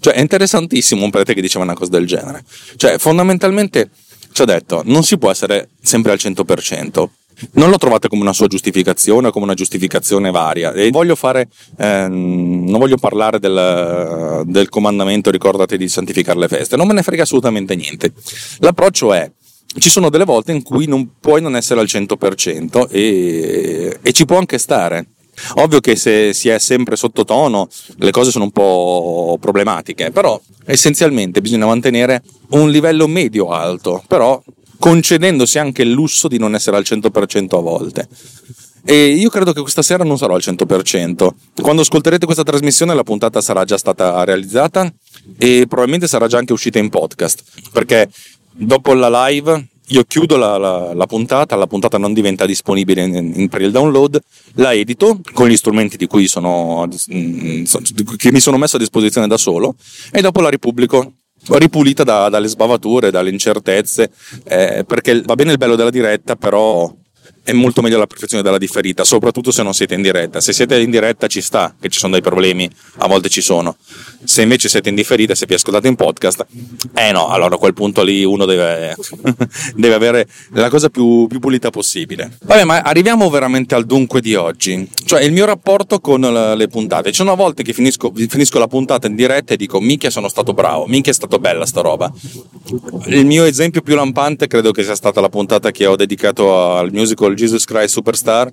Cioè, 0.00 0.14
è 0.14 0.20
interessantissimo 0.20 1.04
un 1.04 1.10
prete 1.10 1.34
che 1.34 1.42
diceva 1.42 1.62
una 1.62 1.74
cosa 1.74 1.90
del 1.90 2.06
genere. 2.06 2.42
Cioè, 2.76 2.96
fondamentalmente 2.96 3.90
ci 4.32 4.40
ha 4.40 4.46
detto, 4.46 4.80
non 4.86 5.02
si 5.04 5.18
può 5.18 5.30
essere 5.30 5.68
sempre 5.82 6.12
al 6.12 6.18
100%. 6.18 7.06
Non 7.52 7.70
lo 7.70 7.76
trovate 7.76 8.08
come 8.08 8.22
una 8.22 8.32
sua 8.32 8.46
giustificazione 8.46 9.28
o 9.28 9.30
come 9.30 9.44
una 9.44 9.54
giustificazione 9.54 10.30
varia. 10.30 10.72
E 10.72 10.90
voglio 10.90 11.14
fare, 11.14 11.48
ehm, 11.76 12.64
non 12.66 12.78
voglio 12.78 12.96
parlare 12.96 13.38
del, 13.38 14.42
del 14.46 14.68
comandamento 14.70 15.30
ricordate 15.30 15.76
di 15.76 15.88
santificare 15.88 16.38
le 16.38 16.48
feste, 16.48 16.76
non 16.76 16.86
me 16.86 16.94
ne 16.94 17.02
frega 17.02 17.24
assolutamente 17.24 17.74
niente. 17.74 18.12
L'approccio 18.60 19.12
è 19.12 19.30
ci 19.78 19.90
sono 19.90 20.10
delle 20.10 20.24
volte 20.24 20.52
in 20.52 20.62
cui 20.62 20.86
non 20.86 21.12
puoi 21.20 21.40
non 21.40 21.56
essere 21.56 21.80
al 21.80 21.86
100% 21.86 22.88
e, 22.90 23.98
e 24.00 24.12
ci 24.12 24.24
può 24.24 24.38
anche 24.38 24.58
stare. 24.58 25.06
Ovvio 25.54 25.80
che 25.80 25.96
se 25.96 26.32
si 26.34 26.48
è 26.50 26.58
sempre 26.58 26.94
sottotono 26.94 27.68
le 27.96 28.10
cose 28.10 28.30
sono 28.30 28.44
un 28.44 28.50
po' 28.50 29.38
problematiche, 29.40 30.10
però 30.10 30.40
essenzialmente 30.66 31.40
bisogna 31.40 31.66
mantenere 31.66 32.22
un 32.50 32.70
livello 32.70 33.06
medio 33.06 33.48
alto, 33.48 34.02
però 34.06 34.42
concedendosi 34.78 35.58
anche 35.58 35.82
il 35.82 35.90
lusso 35.90 36.28
di 36.28 36.38
non 36.38 36.54
essere 36.54 36.76
al 36.76 36.84
100% 36.86 37.56
a 37.56 37.60
volte. 37.60 38.08
E 38.84 39.06
io 39.06 39.30
credo 39.30 39.52
che 39.52 39.60
questa 39.60 39.82
sera 39.82 40.02
non 40.02 40.18
sarò 40.18 40.34
al 40.34 40.42
100%. 40.44 41.28
Quando 41.60 41.82
ascolterete 41.82 42.26
questa 42.26 42.42
trasmissione 42.42 42.94
la 42.94 43.04
puntata 43.04 43.40
sarà 43.40 43.64
già 43.64 43.78
stata 43.78 44.24
realizzata 44.24 44.92
e 45.38 45.66
probabilmente 45.68 46.08
sarà 46.08 46.26
già 46.26 46.38
anche 46.38 46.52
uscita 46.52 46.80
in 46.80 46.88
podcast, 46.88 47.44
perché 47.70 48.08
dopo 48.54 48.94
la 48.94 49.26
live 49.28 49.68
io 49.88 50.04
chiudo 50.04 50.36
la, 50.36 50.56
la, 50.56 50.94
la, 50.94 51.06
puntata, 51.06 51.56
la 51.56 51.66
puntata 51.66 51.98
non 51.98 52.12
diventa 52.12 52.46
disponibile 52.46 53.02
in, 53.02 53.32
in, 53.34 53.48
per 53.48 53.60
il 53.62 53.72
download, 53.72 54.18
la 54.54 54.72
edito 54.72 55.20
con 55.32 55.48
gli 55.48 55.56
strumenti 55.56 55.96
di 55.96 56.06
cui 56.06 56.28
sono, 56.28 56.86
mm, 56.86 57.64
che 58.16 58.32
mi 58.32 58.40
sono 58.40 58.56
messo 58.56 58.76
a 58.76 58.78
disposizione 58.78 59.26
da 59.26 59.36
solo 59.36 59.74
e 60.10 60.20
dopo 60.20 60.40
la 60.40 60.48
ripubblico 60.48 61.12
ripulita 61.48 62.04
da, 62.04 62.28
dalle 62.28 62.46
sbavature, 62.46 63.10
dalle 63.10 63.30
incertezze, 63.30 64.10
eh, 64.44 64.84
perché 64.86 65.20
va 65.22 65.34
bene 65.34 65.52
il 65.52 65.58
bello 65.58 65.74
della 65.74 65.90
diretta, 65.90 66.36
però 66.36 66.92
è 67.44 67.52
molto 67.52 67.82
meglio 67.82 67.98
la 67.98 68.06
perfezione 68.06 68.42
della 68.42 68.58
differita, 68.58 69.04
soprattutto 69.04 69.50
se 69.50 69.62
non 69.62 69.74
siete 69.74 69.94
in 69.94 70.02
diretta. 70.02 70.40
Se 70.40 70.52
siete 70.52 70.78
in 70.80 70.90
diretta 70.90 71.26
ci 71.26 71.40
sta 71.40 71.74
che 71.80 71.88
ci 71.88 71.98
sono 71.98 72.12
dei 72.12 72.22
problemi, 72.22 72.70
a 72.98 73.08
volte 73.08 73.28
ci 73.28 73.40
sono. 73.40 73.76
Se 74.24 74.42
invece 74.42 74.68
siete 74.68 74.88
in 74.88 74.94
differita, 74.94 75.34
se 75.34 75.46
vi 75.46 75.54
ascoltate 75.54 75.88
in 75.88 75.96
podcast, 75.96 76.46
eh 76.94 77.10
no, 77.10 77.28
allora 77.28 77.56
a 77.56 77.58
quel 77.58 77.74
punto 77.74 78.02
lì 78.02 78.24
uno 78.24 78.44
deve, 78.44 78.94
deve 79.74 79.94
avere 79.94 80.28
la 80.52 80.68
cosa 80.68 80.88
più, 80.88 81.26
più, 81.26 81.40
pulita 81.40 81.70
possibile. 81.70 82.38
Vabbè, 82.44 82.64
ma 82.64 82.80
arriviamo 82.80 83.28
veramente 83.28 83.74
al 83.74 83.86
dunque 83.86 84.20
di 84.20 84.34
oggi, 84.36 84.88
cioè 85.04 85.22
il 85.22 85.32
mio 85.32 85.44
rapporto 85.44 86.00
con 86.00 86.20
le 86.20 86.68
puntate. 86.68 87.10
C'è 87.10 87.22
una 87.22 87.34
volta 87.34 87.62
che 87.62 87.72
finisco, 87.72 88.12
finisco 88.14 88.58
la 88.60 88.68
puntata 88.68 89.08
in 89.08 89.16
diretta 89.16 89.54
e 89.54 89.56
dico, 89.56 89.80
minchia 89.80 90.10
sono 90.10 90.28
stato 90.28 90.52
bravo, 90.52 90.86
minchia 90.86 91.10
è 91.10 91.14
stato 91.14 91.38
bella 91.38 91.66
sta 91.66 91.80
roba. 91.80 92.12
Il 93.06 93.26
mio 93.26 93.44
esempio 93.44 93.82
più 93.82 93.96
lampante 93.96 94.46
credo 94.46 94.70
che 94.70 94.84
sia 94.84 94.94
stata 94.94 95.20
la 95.20 95.28
puntata 95.28 95.72
che 95.72 95.86
ho 95.86 95.96
dedicato 95.96 96.76
al 96.76 96.92
musical 96.92 97.31
musical 97.32 97.34
Jesus 97.34 97.64
Christ 97.64 97.94
Superstar 97.94 98.52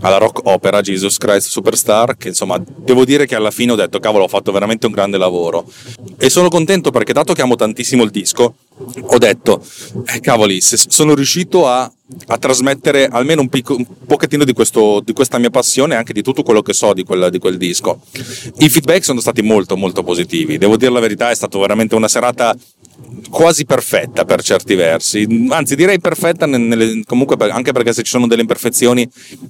alla 0.00 0.16
rock 0.16 0.40
opera 0.44 0.80
Jesus 0.80 1.18
Christ 1.18 1.48
Superstar 1.48 2.16
che 2.16 2.28
insomma 2.28 2.58
devo 2.58 3.04
dire 3.04 3.26
che 3.26 3.34
alla 3.34 3.50
fine 3.50 3.72
ho 3.72 3.74
detto 3.74 4.00
cavolo 4.00 4.24
ho 4.24 4.28
fatto 4.28 4.50
veramente 4.50 4.86
un 4.86 4.92
grande 4.92 5.18
lavoro 5.18 5.66
e 6.16 6.30
sono 6.30 6.48
contento 6.48 6.90
perché 6.90 7.12
dato 7.12 7.34
che 7.34 7.42
amo 7.42 7.54
tantissimo 7.54 8.02
il 8.02 8.10
disco 8.10 8.54
ho 8.76 9.18
detto 9.18 9.64
eh, 10.06 10.18
cavoli 10.18 10.60
sono 10.60 11.14
riuscito 11.14 11.68
a, 11.68 11.90
a 12.26 12.38
trasmettere 12.38 13.06
almeno 13.06 13.40
un, 13.40 13.48
picco, 13.48 13.76
un 13.76 13.86
pochettino 14.04 14.42
di, 14.42 14.52
questo, 14.52 15.00
di, 15.04 15.12
questa 15.12 15.38
mia 15.38 15.50
passione 15.50 15.94
e 15.94 15.96
anche 15.96 16.12
di 16.12 16.22
tutto 16.22 16.42
quello 16.42 16.60
che 16.60 16.72
so 16.72 16.92
di, 16.92 17.04
quella, 17.04 17.30
di 17.30 17.38
quel 17.38 17.56
disco. 17.56 18.00
I 18.58 18.68
feedback 18.68 19.04
sono 19.04 19.20
stati 19.20 19.42
molto 19.42 19.76
molto 19.76 20.02
positivi. 20.02 20.58
Devo 20.58 20.76
dire 20.76 20.90
la 20.90 21.00
verità 21.00 21.30
è 21.30 21.34
stata 21.34 21.56
veramente 21.58 21.94
una 21.94 22.08
serata 22.08 22.56
quasi 23.30 23.64
perfetta 23.64 24.24
per 24.24 24.42
certi 24.42 24.74
versi, 24.74 25.26
anzi 25.48 25.74
direi 25.74 25.98
perfetta 25.98 26.46
nelle, 26.46 27.02
comunque 27.04 27.36
anche 27.50 27.72
perché 27.72 27.92
se 27.92 28.02
ci 28.02 28.10
sono 28.10 28.28
delle 28.28 28.42
imperfezioni 28.42 29.08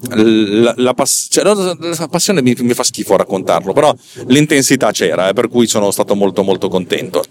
la, 0.09 0.73
la, 0.79 0.95
pass- 0.95 1.27
cioè, 1.29 1.45
la 1.45 2.09
passione 2.09 2.41
mi, 2.41 2.55
mi, 2.61 2.73
fa 2.73 2.83
schifo 2.83 3.17
raccontarlo, 3.17 3.75
però 3.75 3.95
l'intensità 4.29 4.93
c'era, 4.93 5.29
eh, 5.29 5.35
per 5.35 5.49
cui 5.49 5.67
sono 5.67 5.91
stato 5.91 6.15
molto 6.15 6.43
molto 6.43 6.69
contento 6.69 7.23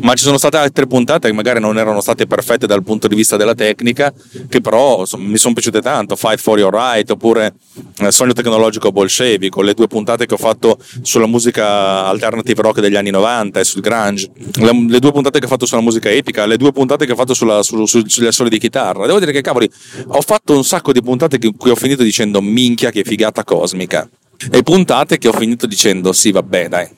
ma 0.00 0.14
ci 0.14 0.24
sono 0.24 0.38
state 0.38 0.56
altre 0.56 0.86
puntate 0.86 1.28
che 1.28 1.34
magari 1.34 1.60
non 1.60 1.78
erano 1.78 2.00
state 2.00 2.26
perfette 2.26 2.66
dal 2.66 2.82
punto 2.82 3.08
di 3.08 3.14
vista 3.14 3.36
della 3.36 3.54
tecnica, 3.54 4.12
che 4.48 4.60
però 4.60 5.04
so, 5.04 5.16
mi 5.18 5.36
sono 5.36 5.54
piaciute 5.54 5.80
tanto, 5.80 6.16
Fight 6.16 6.38
for 6.38 6.58
Your 6.58 6.72
Right 6.72 7.10
oppure 7.10 7.54
eh, 7.98 8.10
Sogno 8.10 8.32
Tecnologico 8.32 8.92
Bolscevico, 8.92 9.62
le 9.62 9.74
due 9.74 9.86
puntate 9.86 10.26
che 10.26 10.34
ho 10.34 10.38
fatto 10.38 10.78
sulla 11.02 11.26
musica 11.26 12.06
alternative 12.06 12.62
rock 12.62 12.80
degli 12.80 12.96
anni 12.96 13.10
90 13.10 13.60
e 13.60 13.64
sul 13.64 13.80
grunge, 13.80 14.30
le, 14.60 14.86
le 14.88 14.98
due 14.98 15.12
puntate 15.12 15.38
che 15.38 15.46
ho 15.46 15.48
fatto 15.48 15.66
sulla 15.66 15.80
musica 15.80 16.10
epica, 16.10 16.46
le 16.46 16.56
due 16.56 16.72
puntate 16.72 17.06
che 17.06 17.12
ho 17.12 17.16
fatto 17.16 17.34
sulla, 17.34 17.62
su, 17.62 17.84
su, 17.86 18.02
sugli 18.06 18.26
assoli 18.26 18.50
di 18.50 18.58
chitarra. 18.58 19.06
Devo 19.06 19.18
dire 19.18 19.32
che 19.32 19.40
cavoli, 19.40 19.70
ho 20.06 20.20
fatto 20.20 20.54
un 20.54 20.64
sacco 20.64 20.92
di 20.92 21.02
puntate 21.02 21.38
in 21.40 21.56
cui 21.56 21.70
ho 21.70 21.76
finito 21.76 22.02
dicendo 22.02 22.40
minchia 22.40 22.90
che 22.90 23.04
figata 23.04 23.44
cosmica. 23.44 24.08
E 24.50 24.62
puntate 24.62 25.18
che 25.18 25.28
ho 25.28 25.32
finito 25.32 25.66
dicendo 25.66 26.14
sì 26.14 26.30
vabbè 26.30 26.68
dai, 26.68 26.88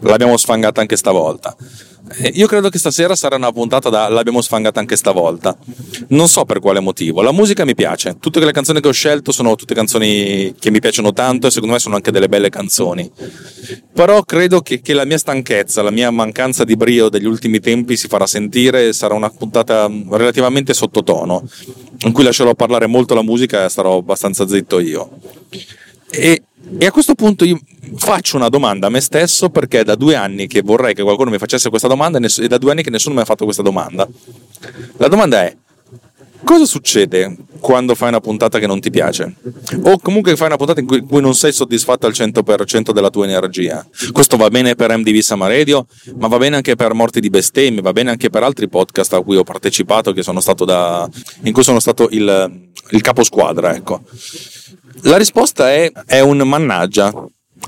l'abbiamo 0.00 0.36
sfangata 0.36 0.80
anche 0.80 0.96
stavolta. 0.96 1.56
Eh, 2.18 2.32
io 2.34 2.48
credo 2.48 2.70
che 2.70 2.78
stasera 2.78 3.14
sarà 3.14 3.36
una 3.36 3.52
puntata 3.52 3.88
da 3.88 4.08
l'abbiamo 4.08 4.40
sfangata 4.40 4.80
anche 4.80 4.96
stavolta. 4.96 5.56
Non 6.08 6.28
so 6.28 6.44
per 6.44 6.58
quale 6.58 6.80
motivo. 6.80 7.22
La 7.22 7.30
musica 7.30 7.64
mi 7.64 7.74
piace. 7.74 8.16
Tutte 8.18 8.40
le 8.40 8.52
canzoni 8.52 8.80
che 8.80 8.88
ho 8.88 8.92
scelto 8.92 9.30
sono 9.30 9.54
tutte 9.54 9.74
canzoni 9.74 10.54
che 10.58 10.70
mi 10.70 10.80
piacciono 10.80 11.12
tanto 11.12 11.46
e 11.46 11.50
secondo 11.50 11.74
me 11.74 11.80
sono 11.80 11.94
anche 11.94 12.10
delle 12.10 12.28
belle 12.28 12.48
canzoni. 12.48 13.10
Però 13.92 14.22
credo 14.22 14.60
che, 14.60 14.80
che 14.80 14.92
la 14.92 15.04
mia 15.04 15.18
stanchezza, 15.18 15.82
la 15.82 15.90
mia 15.90 16.10
mancanza 16.10 16.64
di 16.64 16.74
brio 16.74 17.08
degli 17.08 17.26
ultimi 17.26 17.60
tempi 17.60 17.96
si 17.96 18.08
farà 18.08 18.26
sentire 18.26 18.88
e 18.88 18.92
sarà 18.92 19.14
una 19.14 19.30
puntata 19.30 19.88
relativamente 20.10 20.74
sottotono, 20.74 21.44
in 22.06 22.12
cui 22.12 22.24
lascerò 22.24 22.54
parlare 22.54 22.86
molto 22.86 23.14
la 23.14 23.22
musica 23.22 23.64
e 23.64 23.68
starò 23.68 23.98
abbastanza 23.98 24.48
zitto 24.48 24.80
io. 24.80 25.10
E 26.10 26.42
e 26.78 26.86
a 26.86 26.92
questo 26.92 27.14
punto 27.14 27.44
io 27.44 27.58
faccio 27.96 28.36
una 28.36 28.48
domanda 28.48 28.86
a 28.86 28.90
me 28.90 29.00
stesso 29.00 29.48
perché 29.48 29.80
è 29.80 29.84
da 29.84 29.94
due 29.94 30.14
anni 30.14 30.46
che 30.46 30.62
vorrei 30.62 30.94
che 30.94 31.02
qualcuno 31.02 31.30
mi 31.30 31.38
facesse 31.38 31.68
questa 31.68 31.88
domanda 31.88 32.18
e 32.18 32.48
da 32.48 32.58
due 32.58 32.70
anni 32.70 32.82
che 32.82 32.90
nessuno 32.90 33.14
mi 33.14 33.22
ha 33.22 33.24
fatto 33.24 33.44
questa 33.44 33.62
domanda. 33.62 34.06
La 34.98 35.08
domanda 35.08 35.42
è, 35.42 35.56
cosa 36.44 36.66
succede 36.66 37.36
quando 37.60 37.94
fai 37.94 38.08
una 38.08 38.20
puntata 38.20 38.58
che 38.58 38.66
non 38.66 38.78
ti 38.78 38.90
piace? 38.90 39.34
O 39.82 39.98
comunque 39.98 40.36
fai 40.36 40.46
una 40.46 40.56
puntata 40.56 40.80
in 40.80 40.86
cui, 40.86 41.00
cui 41.00 41.20
non 41.20 41.34
sei 41.34 41.52
soddisfatto 41.52 42.06
al 42.06 42.12
100% 42.12 42.92
della 42.92 43.10
tua 43.10 43.24
energia? 43.24 43.84
Questo 44.12 44.36
va 44.36 44.48
bene 44.48 44.74
per 44.74 44.96
MDV 44.96 45.18
Sama 45.18 45.48
Radio, 45.48 45.86
ma 46.18 46.28
va 46.28 46.38
bene 46.38 46.56
anche 46.56 46.76
per 46.76 46.94
Morti 46.94 47.20
di 47.20 47.30
Bestemmie, 47.30 47.82
va 47.82 47.92
bene 47.92 48.10
anche 48.10 48.30
per 48.30 48.42
altri 48.42 48.68
podcast 48.68 49.14
a 49.14 49.22
cui 49.22 49.36
ho 49.36 49.44
partecipato, 49.44 50.12
da, 50.64 51.08
in 51.42 51.52
cui 51.52 51.64
sono 51.64 51.80
stato 51.80 52.08
il, 52.10 52.68
il 52.90 53.00
caposquadra, 53.00 53.74
ecco. 53.74 54.02
La 55.02 55.16
risposta 55.16 55.70
è, 55.70 55.90
è 56.06 56.20
un 56.20 56.38
mannaggia. 56.38 57.12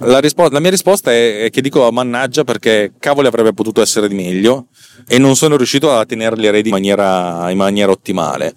La, 0.01 0.21
rispo- 0.21 0.49
la, 0.49 0.61
mia 0.61 0.71
risposta 0.71 1.13
è, 1.13 1.49
che 1.51 1.61
dico 1.61 1.91
mannaggia 1.93 2.45
perché 2.45 2.93
cavoli 2.99 3.27
avrebbe 3.27 3.53
potuto 3.53 3.83
essere 3.83 4.09
di 4.09 4.15
meglio 4.15 4.67
e 5.07 5.19
non 5.19 5.37
sono 5.37 5.57
riuscito 5.57 5.93
a 5.93 6.05
tenerli 6.07 6.47
eredi 6.47 6.69
in 6.69 6.75
maniera, 6.75 7.51
in 7.51 7.57
maniera 7.57 7.93
ottimale. 7.93 8.55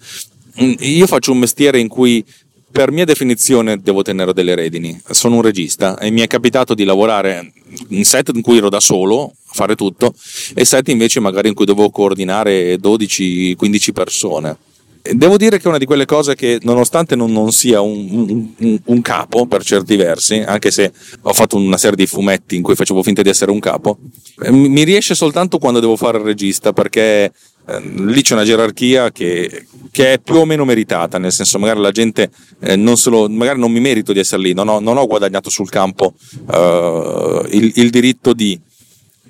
Mm, 0.60 0.72
io 0.78 1.06
faccio 1.06 1.32
un 1.32 1.38
mestiere 1.38 1.78
in 1.78 1.88
cui 1.88 2.24
per 2.70 2.90
mia 2.90 3.04
definizione 3.04 3.78
devo 3.80 4.02
tenere 4.02 4.32
delle 4.32 4.54
redini. 4.54 5.00
Sono 5.10 5.36
un 5.36 5.42
regista 5.42 5.98
e 5.98 6.10
mi 6.10 6.20
è 6.20 6.26
capitato 6.26 6.74
di 6.74 6.84
lavorare 6.84 7.52
in 7.88 8.04
set 8.04 8.30
in 8.34 8.42
cui 8.42 8.58
ero 8.58 8.68
da 8.68 8.80
solo, 8.80 9.32
fare 9.44 9.74
tutto, 9.74 10.12
e 10.54 10.64
set 10.64 10.88
invece 10.88 11.20
magari 11.20 11.48
in 11.48 11.54
cui 11.54 11.64
dovevo 11.64 11.90
coordinare 11.90 12.74
12-15 12.74 13.92
persone. 13.92 14.56
Devo 15.12 15.36
dire 15.36 15.58
che 15.58 15.64
è 15.64 15.68
una 15.68 15.78
di 15.78 15.84
quelle 15.84 16.04
cose 16.04 16.34
che, 16.34 16.58
nonostante 16.62 17.16
non, 17.16 17.32
non 17.32 17.52
sia 17.52 17.80
un, 17.80 18.50
un, 18.58 18.80
un, 18.84 19.00
capo 19.02 19.46
per 19.46 19.62
certi 19.62 19.96
versi, 19.96 20.36
anche 20.38 20.70
se 20.70 20.92
ho 21.22 21.32
fatto 21.32 21.56
una 21.56 21.76
serie 21.76 21.96
di 21.96 22.06
fumetti 22.06 22.56
in 22.56 22.62
cui 22.62 22.74
facevo 22.74 23.02
finta 23.02 23.22
di 23.22 23.28
essere 23.28 23.50
un 23.50 23.60
capo, 23.60 23.98
eh, 24.42 24.50
mi 24.50 24.82
riesce 24.84 25.14
soltanto 25.14 25.58
quando 25.58 25.80
devo 25.80 25.96
fare 25.96 26.18
il 26.18 26.24
regista 26.24 26.72
perché 26.72 27.32
eh, 27.68 27.80
lì 27.80 28.22
c'è 28.22 28.34
una 28.34 28.44
gerarchia 28.44 29.10
che, 29.10 29.66
che, 29.90 30.14
è 30.14 30.18
più 30.18 30.36
o 30.36 30.44
meno 30.44 30.64
meritata, 30.64 31.18
nel 31.18 31.32
senso 31.32 31.58
magari 31.58 31.80
la 31.80 31.90
gente 31.90 32.30
eh, 32.60 32.76
non 32.76 32.94
lo, 33.06 33.28
magari 33.28 33.58
non 33.58 33.72
mi 33.72 33.80
merito 33.80 34.12
di 34.12 34.20
essere 34.20 34.42
lì, 34.42 34.54
non 34.54 34.68
ho, 34.68 34.80
non 34.80 34.96
ho 34.96 35.06
guadagnato 35.06 35.50
sul 35.50 35.68
campo 35.68 36.14
eh, 36.50 37.46
il, 37.50 37.72
il 37.74 37.90
diritto 37.90 38.32
di 38.32 38.58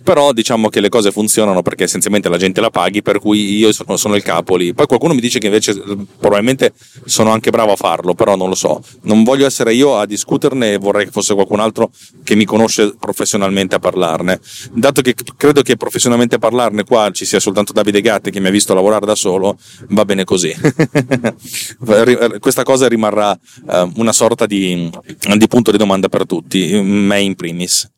però 0.06 0.32
diciamo 0.32 0.68
che 0.68 0.78
le 0.78 0.88
cose 0.88 1.10
funzionano 1.10 1.62
perché 1.62 1.82
essenzialmente 1.82 2.28
la 2.28 2.36
gente 2.38 2.60
la 2.60 2.70
paghi, 2.70 3.02
per 3.02 3.18
cui 3.18 3.56
io 3.56 3.72
sono, 3.72 3.96
sono 3.96 4.14
il 4.14 4.22
capo 4.22 4.54
lì. 4.54 4.72
Poi 4.72 4.86
qualcuno 4.86 5.14
mi 5.14 5.20
dice 5.20 5.40
che 5.40 5.46
invece 5.46 5.75
probabilmente 6.20 6.75
sono 7.06 7.32
anche 7.32 7.50
bravo 7.50 7.72
a 7.72 7.76
farlo, 7.76 8.14
però 8.14 8.36
non 8.36 8.48
lo 8.48 8.54
so. 8.54 8.80
Non 9.02 9.25
voglio 9.25 9.46
essere 9.46 9.75
io 9.75 9.98
a 9.98 10.06
discuterne 10.06 10.75
e 10.75 10.78
vorrei 10.78 11.06
che 11.06 11.10
fosse 11.10 11.34
qualcun 11.34 11.58
altro 11.58 11.90
che 12.22 12.36
mi 12.36 12.44
conosce 12.44 12.94
professionalmente 13.00 13.75
a 13.75 13.78
parlarne. 13.80 14.38
Dato 14.70 15.02
che 15.02 15.16
credo 15.36 15.62
che 15.62 15.76
professionalmente 15.76 16.36
a 16.36 16.38
parlarne 16.38 16.84
qua 16.84 17.10
ci 17.10 17.25
sia 17.25 17.40
soltanto 17.40 17.72
Davide 17.72 18.00
Gatti 18.00 18.30
che 18.30 18.38
mi 18.38 18.46
ha 18.46 18.52
visto 18.52 18.75
lavorare 18.75 19.06
da 19.06 19.16
solo, 19.16 19.58
va 19.88 20.04
bene 20.04 20.22
così. 20.22 20.54
Questa 22.38 22.62
cosa 22.62 22.86
rimarrà 22.86 23.32
uh, 23.32 23.90
una 23.96 24.12
sorta 24.12 24.46
di, 24.46 24.88
di 25.36 25.48
punto 25.48 25.72
di 25.72 25.78
domanda 25.78 26.08
per 26.08 26.26
tutti, 26.26 26.80
me 26.80 27.20
in 27.20 27.34
primis. 27.34 27.90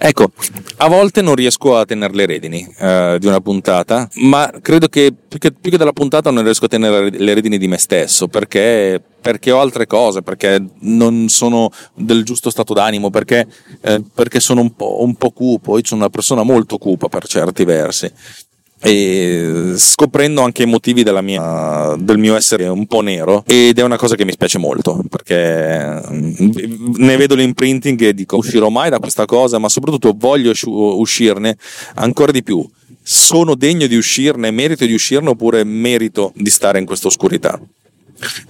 Ecco, 0.00 0.30
a 0.76 0.88
volte 0.88 1.22
non 1.22 1.34
riesco 1.34 1.76
a 1.76 1.84
tenere 1.84 2.14
le 2.14 2.24
redini 2.24 2.64
eh, 2.78 3.16
di 3.18 3.26
una 3.26 3.40
puntata, 3.40 4.08
ma 4.20 4.48
credo 4.62 4.86
che 4.86 5.12
più, 5.12 5.40
che 5.40 5.50
più, 5.50 5.72
che 5.72 5.76
della 5.76 5.92
puntata 5.92 6.30
non 6.30 6.44
riesco 6.44 6.66
a 6.66 6.68
tenere 6.68 7.10
le 7.10 7.34
redini 7.34 7.58
di 7.58 7.66
me 7.66 7.78
stesso, 7.78 8.28
perché, 8.28 9.02
perché 9.20 9.50
ho 9.50 9.60
altre 9.60 9.88
cose, 9.88 10.22
perché 10.22 10.64
non 10.82 11.28
sono 11.28 11.70
del 11.94 12.22
giusto 12.22 12.48
stato 12.48 12.74
d'animo, 12.74 13.10
perché, 13.10 13.44
eh, 13.80 14.00
perché 14.14 14.38
sono 14.38 14.60
un 14.60 14.72
po', 14.76 15.02
un 15.02 15.16
po' 15.16 15.32
cupo, 15.32 15.76
io 15.76 15.84
sono 15.84 16.02
una 16.02 16.10
persona 16.10 16.44
molto 16.44 16.78
cupa 16.78 17.08
per 17.08 17.26
certi 17.26 17.64
versi. 17.64 18.12
E 18.80 19.72
scoprendo 19.76 20.42
anche 20.42 20.62
i 20.62 20.66
motivi 20.66 21.04
mia, 21.22 21.96
del 21.98 22.18
mio 22.18 22.36
essere 22.36 22.68
un 22.68 22.86
po' 22.86 23.00
nero 23.00 23.42
ed 23.46 23.78
è 23.78 23.82
una 23.82 23.96
cosa 23.96 24.14
che 24.14 24.24
mi 24.24 24.32
spiace 24.32 24.58
molto 24.58 25.02
perché 25.08 26.00
mm, 26.10 26.50
ne 26.96 27.16
vedo 27.16 27.34
l'imprinting 27.34 28.00
e 28.02 28.14
dico 28.14 28.36
uscirò 28.36 28.68
mai 28.68 28.90
da 28.90 28.98
questa 28.98 29.24
cosa 29.24 29.58
ma 29.58 29.68
soprattutto 29.68 30.14
voglio 30.16 30.52
uscirne 30.62 31.56
ancora 31.94 32.30
di 32.30 32.42
più 32.42 32.66
sono 33.02 33.54
degno 33.54 33.86
di 33.86 33.96
uscirne, 33.96 34.50
merito 34.50 34.84
di 34.84 34.92
uscirne 34.92 35.30
oppure 35.30 35.64
merito 35.64 36.32
di 36.34 36.50
stare 36.50 36.78
in 36.78 36.84
questa 36.84 37.08
oscurità 37.08 37.58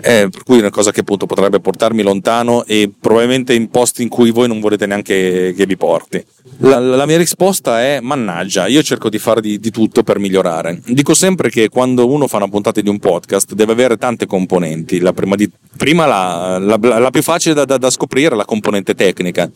eh, 0.00 0.28
per 0.30 0.42
cui 0.44 0.56
è 0.56 0.60
una 0.60 0.70
cosa 0.70 0.90
che 0.92 1.00
appunto 1.00 1.26
potrebbe 1.26 1.60
portarmi 1.60 2.02
lontano 2.02 2.64
e 2.64 2.90
probabilmente 2.98 3.54
in 3.54 3.68
posti 3.68 4.02
in 4.02 4.08
cui 4.08 4.30
voi 4.30 4.48
non 4.48 4.60
volete 4.60 4.86
neanche 4.86 5.54
che 5.56 5.66
vi 5.66 5.76
porti. 5.76 6.24
La, 6.60 6.78
la 6.78 7.06
mia 7.06 7.16
risposta 7.16 7.80
è 7.80 8.00
mannaggia, 8.00 8.66
io 8.66 8.82
cerco 8.82 9.08
di 9.08 9.18
fare 9.18 9.40
di, 9.40 9.60
di, 9.60 9.70
tutto 9.70 10.02
per 10.02 10.18
migliorare. 10.18 10.80
Dico 10.86 11.14
sempre 11.14 11.50
che 11.50 11.68
quando 11.68 12.08
uno 12.08 12.26
fa 12.26 12.38
una 12.38 12.48
puntata 12.48 12.80
di 12.80 12.88
un 12.88 12.98
podcast 12.98 13.52
deve 13.52 13.72
avere 13.72 13.96
tante 13.96 14.26
componenti. 14.26 14.98
La 14.98 15.12
prima, 15.12 15.36
di, 15.36 15.48
prima 15.76 16.06
la, 16.06 16.58
la, 16.58 16.76
la, 16.98 17.10
più 17.10 17.22
facile 17.22 17.54
da, 17.54 17.64
da, 17.64 17.78
da 17.78 17.90
scoprire 17.90 18.34
è 18.34 18.36
la 18.36 18.44
componente 18.44 18.94
tecnica. 18.94 19.48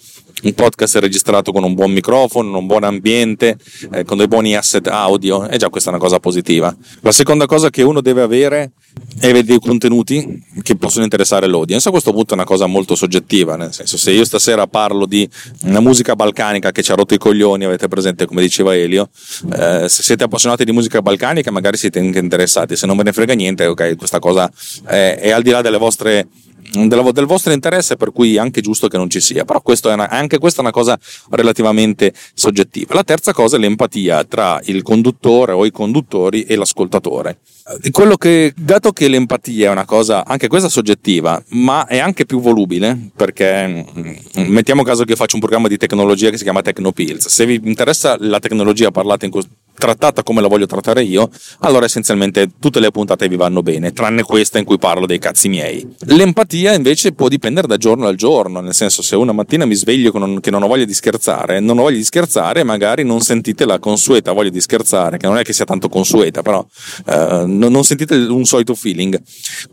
Un 0.42 0.54
podcast 0.54 0.96
è 0.96 1.00
registrato 1.00 1.50
con 1.52 1.64
un 1.64 1.74
buon 1.74 1.92
microfono, 1.92 2.58
un 2.58 2.66
buon 2.66 2.84
ambiente, 2.84 3.56
eh, 3.92 4.04
con 4.04 4.18
dei 4.18 4.28
buoni 4.28 4.56
asset 4.56 4.86
audio, 4.86 5.48
e 5.48 5.56
già 5.56 5.68
questa 5.68 5.90
è 5.90 5.92
una 5.92 6.02
cosa 6.02 6.20
positiva. 6.20 6.74
La 7.00 7.12
seconda 7.12 7.46
cosa 7.46 7.70
che 7.70 7.82
uno 7.82 8.00
deve 8.00 8.22
avere 8.22 8.72
è 9.18 9.42
dei 9.42 9.58
contenuti 9.58 10.42
che 10.62 10.76
possono 10.76 11.04
interessare 11.04 11.46
l'audience. 11.46 11.88
A 11.88 11.90
questo 11.90 12.12
punto 12.12 12.32
è 12.32 12.34
una 12.34 12.44
cosa 12.44 12.66
molto 12.66 12.94
soggettiva, 12.94 13.56
nel 13.56 13.72
senso 13.72 13.96
se 13.96 14.10
io 14.10 14.24
stasera 14.24 14.66
parlo 14.66 15.06
di 15.06 15.28
una 15.64 15.80
musica 15.80 16.14
balcanica 16.14 16.72
che 16.72 16.81
ci 16.82 16.92
ha 16.92 16.94
rotto 16.94 17.14
i 17.14 17.18
coglioni, 17.18 17.64
avete 17.64 17.88
presente 17.88 18.26
come 18.26 18.40
diceva 18.40 18.74
Elio, 18.74 19.08
eh, 19.54 19.88
se 19.88 20.02
siete 20.02 20.24
appassionati 20.24 20.64
di 20.64 20.72
musica 20.72 21.02
balcanica 21.02 21.50
magari 21.50 21.76
siete 21.76 21.98
anche 21.98 22.18
interessati, 22.18 22.76
se 22.76 22.86
non 22.86 22.96
ve 22.96 23.04
ne 23.04 23.12
frega 23.12 23.34
niente, 23.34 23.66
ok, 23.66 23.96
questa 23.96 24.18
cosa 24.18 24.50
è, 24.84 25.18
è 25.20 25.30
al 25.30 25.42
di 25.42 25.50
là 25.50 25.62
delle 25.62 25.78
vostre 25.78 26.26
della, 26.72 27.10
del 27.12 27.26
vostro 27.26 27.52
interesse, 27.52 27.96
per 27.96 28.12
cui 28.12 28.36
è 28.36 28.38
anche 28.38 28.60
giusto 28.60 28.88
che 28.88 28.96
non 28.96 29.10
ci 29.10 29.20
sia. 29.20 29.44
Però 29.44 29.62
è 29.62 29.92
una, 29.92 30.08
anche 30.08 30.38
questa 30.38 30.58
è 30.58 30.62
una 30.62 30.72
cosa 30.72 30.98
relativamente 31.30 32.12
soggettiva. 32.34 32.94
La 32.94 33.04
terza 33.04 33.32
cosa 33.32 33.56
è 33.56 33.58
l'empatia 33.58 34.24
tra 34.24 34.60
il 34.64 34.82
conduttore 34.82 35.52
o 35.52 35.64
i 35.64 35.70
conduttori 35.70 36.42
e 36.42 36.56
l'ascoltatore. 36.56 37.38
Eh, 37.82 37.90
quello 37.90 38.16
che, 38.16 38.52
dato 38.56 38.92
che 38.92 39.08
l'empatia 39.08 39.68
è 39.68 39.70
una 39.70 39.84
cosa, 39.84 40.24
anche 40.24 40.48
questa 40.48 40.68
soggettiva, 40.68 41.42
ma 41.50 41.86
è 41.86 41.98
anche 41.98 42.26
più 42.26 42.40
volubile, 42.40 43.10
perché 43.14 43.66
mm, 43.66 44.14
mettiamo 44.48 44.82
caso 44.82 45.04
che 45.04 45.16
faccio 45.16 45.36
un 45.36 45.40
programma 45.40 45.68
di 45.68 45.76
tecnologia 45.76 46.30
che 46.30 46.36
si 46.36 46.42
chiama 46.44 46.62
Technopills. 46.62 47.28
Se 47.28 47.46
vi 47.46 47.60
interessa 47.62 48.16
la 48.18 48.38
tecnologia 48.38 48.90
parlata 48.90 49.24
in 49.24 49.30
questo 49.30 49.50
trattata 49.76 50.22
come 50.22 50.40
la 50.40 50.48
voglio 50.48 50.66
trattare 50.66 51.02
io, 51.02 51.30
allora 51.60 51.86
essenzialmente 51.86 52.50
tutte 52.58 52.80
le 52.80 52.90
puntate 52.90 53.28
vi 53.28 53.36
vanno 53.36 53.62
bene, 53.62 53.92
tranne 53.92 54.22
questa 54.22 54.58
in 54.58 54.64
cui 54.64 54.78
parlo 54.78 55.06
dei 55.06 55.18
cazzi 55.18 55.48
miei. 55.48 55.86
L'empatia 56.06 56.74
invece 56.74 57.12
può 57.12 57.28
dipendere 57.28 57.66
da 57.66 57.76
giorno 57.76 58.06
al 58.06 58.16
giorno, 58.16 58.60
nel 58.60 58.74
senso 58.74 59.02
se 59.02 59.16
una 59.16 59.32
mattina 59.32 59.64
mi 59.64 59.74
sveglio 59.74 60.12
che 60.40 60.50
non 60.50 60.62
ho 60.62 60.66
voglia 60.66 60.84
di 60.84 60.94
scherzare, 60.94 61.60
non 61.60 61.78
ho 61.78 61.82
voglia 61.82 61.96
di 61.96 62.04
scherzare, 62.04 62.62
magari 62.62 63.04
non 63.04 63.20
sentite 63.20 63.64
la 63.64 63.78
consueta 63.78 64.32
voglia 64.32 64.50
di 64.50 64.60
scherzare, 64.60 65.16
che 65.16 65.26
non 65.26 65.36
è 65.36 65.42
che 65.42 65.52
sia 65.52 65.64
tanto 65.64 65.88
consueta, 65.88 66.42
però 66.42 66.64
eh, 67.06 67.44
non 67.46 67.84
sentite 67.84 68.14
un 68.14 68.44
solito 68.44 68.74
feeling. 68.74 69.20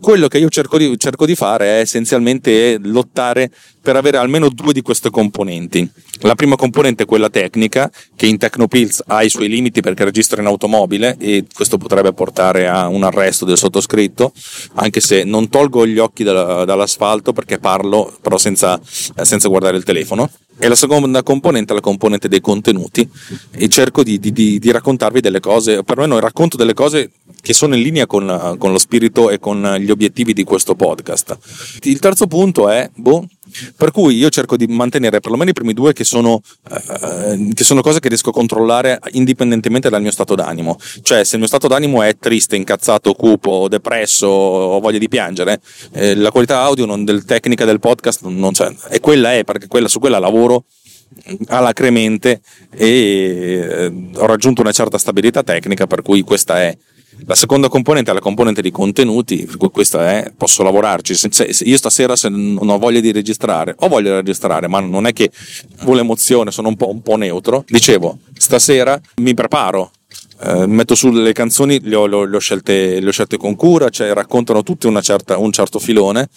Quello 0.00 0.28
che 0.28 0.38
io 0.38 0.48
cerco 0.48 0.78
di, 0.78 0.98
cerco 0.98 1.26
di 1.26 1.34
fare 1.34 1.66
è 1.66 1.80
essenzialmente 1.80 2.78
lottare 2.82 3.50
per 3.82 3.96
avere 3.96 4.18
almeno 4.18 4.48
due 4.48 4.72
di 4.72 4.82
queste 4.82 5.10
componenti. 5.10 5.88
La 6.20 6.34
prima 6.34 6.56
componente 6.56 7.04
è 7.04 7.06
quella 7.06 7.30
tecnica, 7.30 7.90
che 8.14 8.26
in 8.26 8.38
Technopills 8.38 9.04
ha 9.06 9.22
i 9.22 9.30
suoi 9.30 9.48
limiti 9.48 9.80
perché 9.80 10.04
registra 10.04 10.40
in 10.40 10.46
automobile 10.46 11.16
e 11.18 11.46
questo 11.52 11.78
potrebbe 11.78 12.12
portare 12.12 12.68
a 12.68 12.88
un 12.88 13.04
arresto 13.04 13.44
del 13.44 13.56
sottoscritto, 13.56 14.32
anche 14.74 15.00
se 15.00 15.24
non 15.24 15.48
tolgo 15.48 15.86
gli 15.86 15.98
occhi 15.98 16.22
dalla, 16.24 16.64
dall'asfalto 16.64 17.32
perché 17.32 17.58
parlo 17.58 18.14
però 18.20 18.36
senza, 18.36 18.78
senza 18.82 19.48
guardare 19.48 19.76
il 19.76 19.84
telefono. 19.84 20.30
E 20.62 20.68
la 20.68 20.74
seconda 20.74 21.22
componente 21.22 21.72
è 21.72 21.74
la 21.74 21.80
componente 21.80 22.28
dei 22.28 22.42
contenuti 22.42 23.08
e 23.50 23.68
cerco 23.68 24.02
di, 24.02 24.20
di, 24.20 24.30
di, 24.30 24.70
raccontarvi 24.70 25.20
delle 25.20 25.40
cose, 25.40 25.82
perlomeno 25.82 26.18
racconto 26.20 26.58
delle 26.58 26.74
cose 26.74 27.12
che 27.40 27.54
sono 27.54 27.74
in 27.74 27.82
linea 27.82 28.06
con, 28.06 28.56
con, 28.58 28.70
lo 28.70 28.78
spirito 28.78 29.30
e 29.30 29.38
con 29.38 29.76
gli 29.78 29.90
obiettivi 29.90 30.34
di 30.34 30.44
questo 30.44 30.74
podcast. 30.74 31.38
Il 31.84 31.98
terzo 31.98 32.26
punto 32.26 32.68
è, 32.68 32.90
boh, 32.94 33.26
per 33.76 33.90
cui 33.90 34.16
io 34.16 34.28
cerco 34.28 34.56
di 34.56 34.66
mantenere 34.66 35.20
perlomeno 35.20 35.50
i 35.50 35.52
primi 35.54 35.72
due 35.72 35.92
che 35.92 36.04
sono, 36.04 36.40
eh, 36.70 37.50
che 37.54 37.64
sono, 37.64 37.80
cose 37.80 38.00
che 38.00 38.08
riesco 38.08 38.30
a 38.30 38.32
controllare 38.32 38.98
indipendentemente 39.12 39.88
dal 39.88 40.02
mio 40.02 40.10
stato 40.10 40.34
d'animo. 40.34 40.78
Cioè, 41.02 41.24
se 41.24 41.32
il 41.32 41.38
mio 41.38 41.48
stato 41.48 41.68
d'animo 41.68 42.02
è 42.02 42.16
triste, 42.18 42.56
incazzato, 42.56 43.14
cupo, 43.14 43.68
depresso, 43.68 44.26
ho 44.26 44.80
voglia 44.80 44.98
di 44.98 45.08
piangere, 45.08 45.60
eh, 45.92 46.14
la 46.14 46.30
qualità 46.30 46.60
audio 46.60 46.86
non, 46.86 47.04
del 47.04 47.24
tecnica 47.24 47.64
del 47.64 47.80
podcast 47.80 48.24
non 48.24 48.52
c'è. 48.52 48.72
E 48.90 49.00
quella 49.00 49.34
è, 49.34 49.44
perché 49.44 49.66
quella, 49.66 49.88
su 49.88 49.98
quella 49.98 50.18
lavoro 50.18 50.49
alacremente 51.48 52.40
e 52.72 52.86
eh, 52.86 53.92
ho 54.14 54.26
raggiunto 54.26 54.60
una 54.60 54.72
certa 54.72 54.98
stabilità 54.98 55.42
tecnica, 55.42 55.86
per 55.86 56.02
cui 56.02 56.22
questa 56.22 56.60
è 56.60 56.76
la 57.26 57.34
seconda 57.34 57.68
componente 57.68 58.10
è 58.10 58.14
la 58.14 58.20
componente 58.20 58.62
di 58.62 58.70
contenuti, 58.70 59.46
questa 59.70 60.10
è, 60.10 60.32
posso 60.36 60.62
lavorarci. 60.62 61.14
Io 61.64 61.76
stasera 61.76 62.16
se 62.16 62.28
non 62.28 62.68
ho 62.68 62.78
voglia 62.78 63.00
di 63.00 63.12
registrare, 63.12 63.74
ho 63.78 63.88
voglia 63.88 64.10
di 64.10 64.16
registrare, 64.16 64.68
ma 64.68 64.80
non 64.80 65.06
è 65.06 65.12
che 65.12 65.30
ho 65.84 65.94
l'emozione, 65.94 66.50
sono 66.50 66.68
un 66.68 66.76
po', 66.76 66.88
un 66.88 67.02
po 67.02 67.16
neutro. 67.16 67.64
Dicevo, 67.66 68.18
stasera 68.36 68.98
mi 69.16 69.34
preparo, 69.34 69.90
eh, 70.42 70.66
metto 70.66 70.94
su 70.94 71.10
le 71.10 71.32
canzoni, 71.32 71.80
le 71.82 71.94
ho, 71.94 72.06
le, 72.06 72.36
ho, 72.36 72.38
scelte, 72.38 73.00
le 73.00 73.08
ho, 73.08 73.12
scelte, 73.12 73.36
con 73.36 73.56
cura, 73.56 73.88
cioè 73.90 74.12
raccontano 74.12 74.62
tutte 74.62 74.90
certa, 75.02 75.36
un 75.36 75.52
certo 75.52 75.78
filone. 75.78 76.28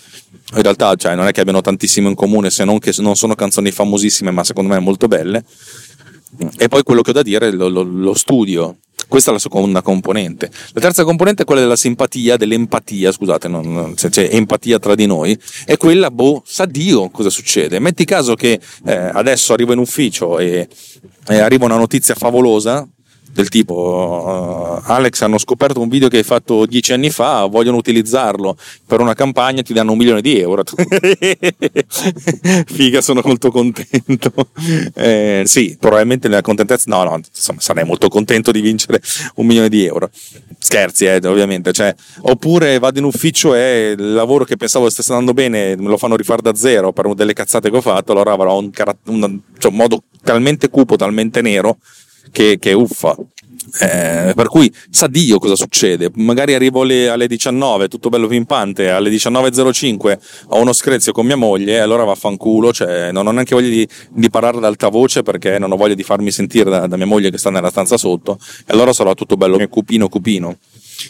In 0.56 0.62
realtà 0.62 0.94
cioè, 0.96 1.16
non 1.16 1.28
è 1.28 1.32
che 1.32 1.42
abbiano 1.42 1.62
tantissimo 1.62 2.10
in 2.10 2.16
comune, 2.16 2.50
se 2.50 2.66
non 2.66 2.80
che 2.80 2.94
non 2.98 3.16
sono 3.16 3.36
canzoni 3.36 3.72
famosissime, 3.72 4.32
ma 4.32 4.44
secondo 4.44 4.74
me 4.74 4.80
molto 4.80 5.08
belle. 5.08 5.44
E 6.58 6.68
poi 6.68 6.84
quello 6.84 7.02
che 7.02 7.12
ho 7.12 7.14
da 7.14 7.22
dire 7.22 7.48
è 7.48 7.52
lo, 7.52 7.70
lo, 7.70 7.84
lo 7.84 8.14
studio, 8.14 8.78
questa 9.08 9.30
è 9.30 9.34
la 9.34 9.40
seconda 9.40 9.82
componente. 9.82 10.50
La 10.72 10.82
terza 10.82 11.04
componente 11.04 11.44
è 11.44 11.46
quella 11.46 11.62
della 11.62 11.76
simpatia, 11.76 12.36
dell'empatia, 12.36 13.12
scusate, 13.12 13.48
non, 13.48 13.94
c'è 13.96 14.30
empatia 14.32 14.80
tra 14.80 14.96
di 14.96 15.06
noi, 15.06 15.38
è 15.66 15.78
quella, 15.78 16.10
boh, 16.10 16.42
sa 16.46 16.66
Dio 16.66 17.10
cosa 17.10 17.30
succede. 17.30 17.80
Metti 17.80 18.06
caso 18.06 18.36
che 18.36 18.60
eh, 18.86 18.94
adesso 18.94 19.54
arrivo 19.54 19.74
in 19.74 19.80
ufficio 19.80 20.40
e, 20.40 20.68
e 21.28 21.40
arriva 21.40 21.66
una 21.66 21.78
notizia 21.78 22.16
favolosa, 22.16 22.88
del 23.34 23.50
tipo 23.50 24.80
uh, 24.86 24.92
Alex 24.92 25.22
hanno 25.22 25.40
scoperto 25.40 25.82
un 25.82 25.90
video 25.90 26.08
che 26.08 26.18
hai 26.18 26.24
fatto 26.24 26.68
dieci 26.68 26.94
anni 26.94 27.10
fa 27.10 27.46
vogliono 27.46 27.78
utilizzarlo 27.78 28.56
per 28.86 29.00
una 29.02 29.16
campagna 29.16 29.64
ti 29.64 29.74
danno 29.74 29.94
un 29.94 29.98
milione 29.98 30.22
di 30.22 30.40
euro. 30.40 30.64
Figa 32.68 33.02
sono 33.02 33.22
molto 33.26 33.50
contento. 33.50 34.32
Eh, 34.94 35.42
sì 35.46 35.76
probabilmente 35.80 36.28
nella 36.28 36.42
contentezza 36.42 36.86
no 36.88 37.04
no 37.04 37.16
insomma 37.16 37.60
sarei 37.60 37.86
molto 37.86 38.08
contento 38.08 38.52
di 38.52 38.62
vincere 38.62 39.02
un 39.36 39.48
milione 39.48 39.70
di 39.70 39.84
euro. 39.84 40.12
Scherzi 40.60 41.06
eh, 41.06 41.20
ovviamente 41.26 41.72
cioè, 41.74 41.94
oppure 42.22 42.78
vado 42.78 43.00
in 43.00 43.06
ufficio 43.06 43.56
e 43.56 43.96
il 43.98 44.14
lavoro 44.14 44.44
che 44.44 44.58
pensavo 44.58 44.90
stesse 44.92 45.12
andando 45.12 45.34
bene 45.34 45.76
me 45.76 45.88
lo 45.88 45.98
fanno 45.98 46.16
rifare 46.16 46.44
da 46.44 46.54
zero 46.54 46.92
per 46.92 47.12
delle 47.16 47.34
cazzate 47.34 47.72
che 47.72 47.78
ho 47.78 47.82
fatto 47.82 48.12
allora 48.12 48.34
avrò 48.34 48.60
un, 48.60 48.70
un, 49.06 49.40
cioè, 49.58 49.72
un 49.72 49.78
modo 49.78 50.04
talmente 50.22 50.70
cupo 50.70 50.96
talmente 50.96 51.42
nero 51.42 51.78
che, 52.32 52.58
che 52.60 52.74
uffa. 52.74 53.16
Eh, 53.80 54.34
per 54.36 54.48
cui 54.50 54.72
sa 54.90 55.08
Dio 55.08 55.40
cosa 55.40 55.56
succede. 55.56 56.12
Magari 56.16 56.54
arrivo 56.54 56.82
alle, 56.82 57.10
alle 57.10 57.28
19, 57.28 57.88
tutto 57.88 58.10
bello 58.10 58.28
pimpante, 58.28 58.90
alle 58.90 59.10
19.05 59.10 60.20
ho 60.50 60.60
uno 60.60 60.74
screzio 60.74 61.12
con 61.12 61.26
mia 61.26 61.36
moglie, 61.36 61.80
allora 61.80 62.04
vaffanculo, 62.04 62.72
cioè 62.72 63.12
non 63.12 63.26
ho 63.26 63.32
neanche 63.32 63.56
voglia 63.56 63.70
di, 63.70 63.88
di 64.10 64.30
parlare 64.30 64.58
ad 64.58 64.66
alta 64.66 64.90
voce 64.90 65.24
perché 65.24 65.58
non 65.58 65.72
ho 65.72 65.76
voglia 65.76 65.96
di 65.96 66.04
farmi 66.04 66.30
sentire 66.32 66.70
da, 66.70 66.86
da 66.88 66.98
mia 66.98 67.08
moglie 67.08 67.32
che 67.32 67.38
sta 67.38 67.50
nella 67.50 67.70
stanza 67.70 67.98
sotto, 67.98 68.38
e 68.60 68.74
allora 68.74 68.94
sarà 68.94 69.14
tutto 69.16 69.38
bello 69.38 69.58
cupino 69.68 70.08
cupino 70.08 70.58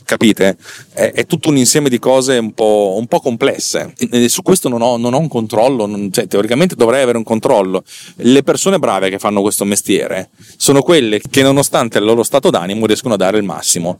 capite? 0.05 0.57
È, 0.93 1.11
è, 1.13 1.25
tutto 1.25 1.49
un 1.49 1.57
insieme 1.57 1.89
di 1.89 1.99
cose 1.99 2.37
un 2.37 2.53
po', 2.53 2.95
un 2.97 3.07
po 3.07 3.19
complesse. 3.19 3.93
E 3.97 4.29
su 4.29 4.41
questo 4.41 4.69
non 4.69 4.81
ho, 4.81 4.97
non 4.97 5.13
ho 5.13 5.19
un 5.19 5.27
controllo, 5.27 5.85
non, 5.85 6.11
cioè, 6.11 6.27
teoricamente 6.27 6.75
dovrei 6.75 7.01
avere 7.01 7.17
un 7.17 7.23
controllo. 7.23 7.83
Le 8.17 8.43
persone 8.43 8.79
brave 8.79 9.09
che 9.09 9.19
fanno 9.19 9.41
questo 9.41 9.65
mestiere 9.65 10.29
sono 10.57 10.81
quelle 10.81 11.19
che, 11.19 11.41
nonostante 11.41 11.97
il 11.97 12.05
loro 12.05 12.23
stato 12.23 12.49
d'animo, 12.49 12.85
riescono 12.85 13.13
a 13.13 13.17
dare 13.17 13.37
il 13.37 13.43
massimo. 13.43 13.99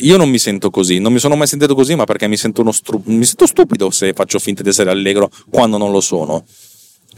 Io 0.00 0.18
non 0.18 0.28
mi 0.28 0.38
sento 0.38 0.70
così, 0.70 0.98
non 0.98 1.12
mi 1.12 1.18
sono 1.18 1.34
mai 1.34 1.46
sentito 1.46 1.74
così, 1.74 1.94
ma 1.94 2.04
perché 2.04 2.28
mi 2.28 2.36
sento, 2.36 2.70
stru- 2.72 3.06
mi 3.06 3.24
sento 3.24 3.46
stupido 3.46 3.90
se 3.90 4.12
faccio 4.12 4.38
finta 4.38 4.62
di 4.62 4.68
essere 4.68 4.90
allegro 4.90 5.30
quando 5.50 5.78
non 5.78 5.90
lo 5.90 6.00
sono. 6.00 6.44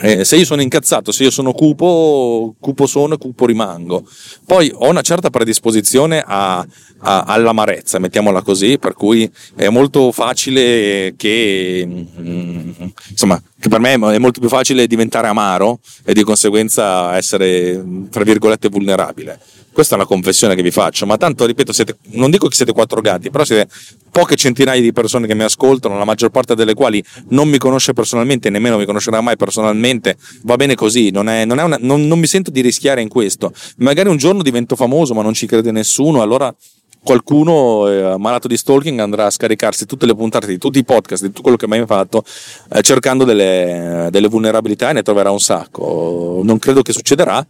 Eh, 0.03 0.25
se 0.25 0.37
io 0.37 0.47
sono 0.47 0.63
incazzato, 0.63 1.13
se 1.13 1.25
io 1.25 1.31
sono 1.31 1.53
cupo, 1.53 2.55
cupo 2.59 2.87
sono 2.87 3.15
e 3.15 3.19
cupo 3.19 3.45
rimango. 3.45 4.03
Poi 4.47 4.73
ho 4.75 4.89
una 4.89 5.03
certa 5.03 5.29
predisposizione 5.29 6.25
a, 6.27 6.67
a, 7.01 7.23
all'amarezza, 7.23 7.99
mettiamola 7.99 8.41
così, 8.41 8.79
per 8.79 8.95
cui 8.95 9.31
è 9.55 9.69
molto 9.69 10.11
facile 10.11 11.13
che, 11.19 11.87
mm, 11.87 12.71
insomma, 13.11 13.43
che 13.59 13.69
per 13.69 13.81
me 13.81 13.93
è 13.93 14.19
molto 14.19 14.41
più 14.41 14.49
facile 14.49 14.87
diventare 14.87 15.27
amaro 15.29 15.81
e 16.03 16.15
di 16.15 16.23
conseguenza 16.23 17.15
essere, 17.17 18.09
tra 18.11 18.25
virgolette, 18.25 18.69
vulnerabile 18.69 19.39
questa 19.81 19.97
è 19.97 19.99
una 19.99 20.07
confessione 20.07 20.55
che 20.55 20.61
vi 20.61 20.71
faccio, 20.71 21.07
ma 21.07 21.16
tanto 21.16 21.47
ripeto, 21.47 21.73
siete, 21.73 21.97
non 22.11 22.31
dico 22.31 22.49
che 22.49 22.55
siete 22.55 22.73
quattro 22.73 23.01
gatti, 23.01 23.31
però 23.31 23.45
siete 23.45 23.66
poche 24.11 24.37
centinaia 24.37 24.79
di 24.79 24.93
persone 24.93 25.27
che 25.27 25.35
mi 25.35 25.43
ascoltano, 25.43 25.97
la 25.97 26.05
maggior 26.05 26.29
parte 26.29 26.55
delle 26.55 26.75
quali 26.75 27.03
non 27.29 27.49
mi 27.49 27.57
conosce 27.57 27.95
personalmente, 27.95 28.51
nemmeno 28.51 28.77
mi 28.77 28.85
conoscerà 28.85 29.23
mai 29.23 29.37
personalmente, 29.38 30.19
va 30.43 30.57
bene 30.57 30.75
così, 30.75 31.09
non, 31.11 31.31
è, 31.31 31.47
non, 31.47 31.59
è 31.59 31.62
una, 31.62 31.79
non, 31.81 32.07
non 32.07 32.19
mi 32.19 32.27
sento 32.27 32.51
di 32.51 32.61
rischiare 32.61 33.01
in 33.01 33.09
questo. 33.09 33.55
Magari 33.79 34.11
un 34.11 34.19
giorno 34.19 34.43
divento 34.43 34.77
famoso, 34.77 35.14
ma 35.14 35.23
non 35.23 35.33
ci 35.33 35.47
crede 35.47 35.71
nessuno, 35.71 36.21
allora 36.21 36.55
qualcuno 37.03 37.88
eh, 37.88 38.19
malato 38.19 38.49
di 38.49 38.59
stalking 38.59 38.99
andrà 38.99 39.25
a 39.25 39.31
scaricarsi 39.31 39.87
tutte 39.87 40.05
le 40.05 40.14
puntate 40.14 40.47
di 40.47 40.59
tutti 40.59 40.79
i 40.79 40.85
podcast, 40.85 41.23
di 41.23 41.29
tutto 41.29 41.40
quello 41.40 41.57
che 41.57 41.66
mai 41.66 41.83
fatto, 41.87 42.23
eh, 42.71 42.83
cercando 42.83 43.25
delle, 43.25 44.09
delle, 44.11 44.29
vulnerabilità 44.29 44.90
e 44.90 44.93
ne 44.93 45.03
troverà 45.03 45.31
un 45.31 45.40
sacco. 45.40 46.43
Non 46.45 46.59
credo 46.59 46.83
che 46.83 46.93
succederà, 46.93 47.47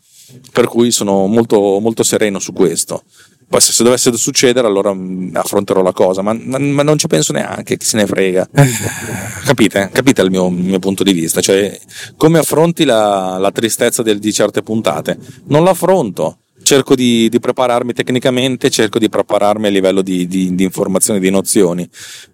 per 0.53 0.67
cui 0.67 0.91
sono 0.91 1.27
molto, 1.27 1.79
molto 1.81 2.03
sereno 2.03 2.39
su 2.39 2.53
questo. 2.53 3.03
Poi 3.51 3.61
se, 3.61 3.83
dovesse 3.83 4.17
succedere 4.17 4.69
allora 4.69 4.95
mm, 4.95 5.35
affronterò 5.35 5.83
la 5.83 5.93
cosa, 5.93 6.23
ma, 6.23 6.33
ma, 6.33 6.59
ma, 6.59 6.85
non 6.85 6.99
ci 6.99 7.09
penso 7.09 7.33
neanche, 7.33 7.77
chi 7.77 7.85
se 7.85 7.97
ne 7.97 8.07
frega. 8.07 8.49
Capite? 9.45 9.91
Capite 9.93 10.23
il 10.23 10.31
mio, 10.31 10.47
il 10.47 10.53
mio 10.53 10.79
punto 10.79 11.03
di 11.03 11.13
vista? 11.13 11.41
Cioè, 11.41 11.77
come 12.17 12.39
affronti 12.39 12.85
la, 12.85 13.39
la 13.39 13.51
tristezza 13.51 14.03
del, 14.03 14.21
di 14.21 14.33
certe 14.33 14.63
puntate? 14.63 15.19
Non 15.47 15.65
l'affronto 15.65 16.40
cerco 16.63 16.95
di, 16.95 17.29
di, 17.29 17.39
prepararmi 17.41 17.93
tecnicamente, 17.93 18.71
cerco 18.71 18.99
di 18.99 19.09
prepararmi 19.09 19.67
a 19.67 19.71
livello 19.71 20.03
di, 20.03 20.27
di, 20.27 20.55
di 20.55 20.65
informazioni, 20.65 21.21
di 21.21 21.31
nozioni. 21.31 21.89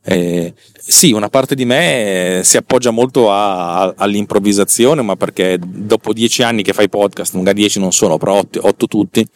Eh, 0.04 0.52
sì, 0.76 1.12
una 1.12 1.28
parte 1.28 1.54
di 1.54 1.64
me 1.64 2.40
si 2.44 2.56
appoggia 2.56 2.90
molto 2.90 3.30
a, 3.30 3.80
a, 3.80 3.94
all'improvvisazione, 3.96 5.02
ma 5.02 5.16
perché 5.16 5.58
dopo 5.60 6.12
dieci 6.12 6.42
anni 6.42 6.62
che 6.62 6.72
fai 6.72 6.88
podcast, 6.88 7.34
magari 7.34 7.60
dieci 7.60 7.80
non 7.80 7.92
sono, 7.92 8.18
però 8.18 8.38
otto, 8.38 8.60
otto 8.62 8.86
tutti, 8.86 9.26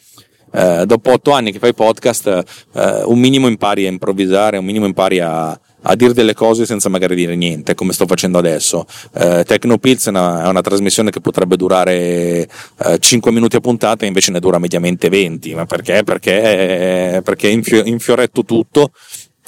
eh, 0.53 0.83
dopo 0.85 1.11
otto 1.11 1.31
anni 1.31 1.51
che 1.51 1.59
fai 1.59 1.73
podcast, 1.73 2.43
eh, 2.73 3.03
un 3.05 3.19
minimo 3.19 3.47
impari 3.47 3.85
a 3.85 3.89
improvvisare, 3.89 4.57
un 4.57 4.65
minimo 4.65 4.85
impari 4.85 5.19
a, 5.19 5.59
a 5.83 5.95
dire 5.95 6.13
delle 6.13 6.33
cose 6.33 6.65
senza 6.65 6.89
magari 6.89 7.15
dire 7.15 7.35
niente, 7.35 7.75
come 7.75 7.93
sto 7.93 8.05
facendo 8.05 8.37
adesso. 8.37 8.85
Eh, 9.13 9.43
Tecnopilz 9.45 10.07
è 10.07 10.09
una, 10.09 10.45
è 10.45 10.47
una 10.47 10.61
trasmissione 10.61 11.09
che 11.09 11.21
potrebbe 11.21 11.55
durare 11.55 12.47
eh, 12.85 12.99
5 12.99 13.31
minuti 13.31 13.55
a 13.55 13.59
puntata, 13.59 14.05
invece 14.05 14.31
ne 14.31 14.39
dura 14.39 14.59
mediamente 14.59 15.09
20. 15.09 15.55
Ma 15.55 15.65
perché? 15.65 16.03
Perché, 16.03 17.21
perché 17.23 17.47
infio, 17.47 17.83
infioretto 17.83 18.43
tutto 18.43 18.91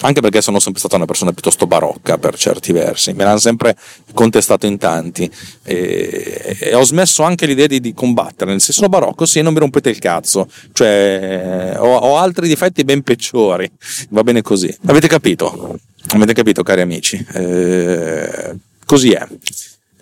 anche 0.02 0.22
perché 0.22 0.42
sono 0.42 0.60
sempre 0.60 0.80
stata 0.80 0.96
una 0.96 1.06
persona 1.06 1.32
piuttosto 1.32 1.68
barocca 1.68 2.18
per 2.18 2.36
certi 2.36 2.72
versi, 2.72 3.14
me 3.14 3.24
l'hanno 3.24 3.40
sempre 3.40 3.76
contestato 4.14 4.66
in 4.66 4.78
tanti 4.78 5.30
e, 5.64 6.58
e 6.60 6.76
ho 6.76 6.84
smesso 6.84 7.24
anche 7.24 7.46
l'idea 7.46 7.68
di, 7.68 7.80
di, 7.80 7.94
combattere, 7.94 8.52
nel 8.52 8.60
senso 8.60 8.82
sono 8.82 8.90
barocco, 8.90 9.26
sì, 9.26 9.42
non 9.42 9.54
mi 9.54 9.60
rompete 9.60 9.90
il 9.90 10.00
cazzo, 10.00 10.48
cioè 10.74 11.76
ho, 11.78 11.96
ho 11.96 12.18
altri 12.18 12.48
difetti 12.48 12.84
ben 12.84 13.02
peggiori, 13.04 13.72
va 14.10 14.24
bene 14.24 14.42
così, 14.42 14.76
avete 14.86 15.08
capito? 15.08 15.80
Avete 16.10 16.34
capito 16.34 16.64
cari 16.64 16.82
amici? 16.82 17.26
Eh, 17.34 18.56
così 18.86 19.12
è. 19.12 19.26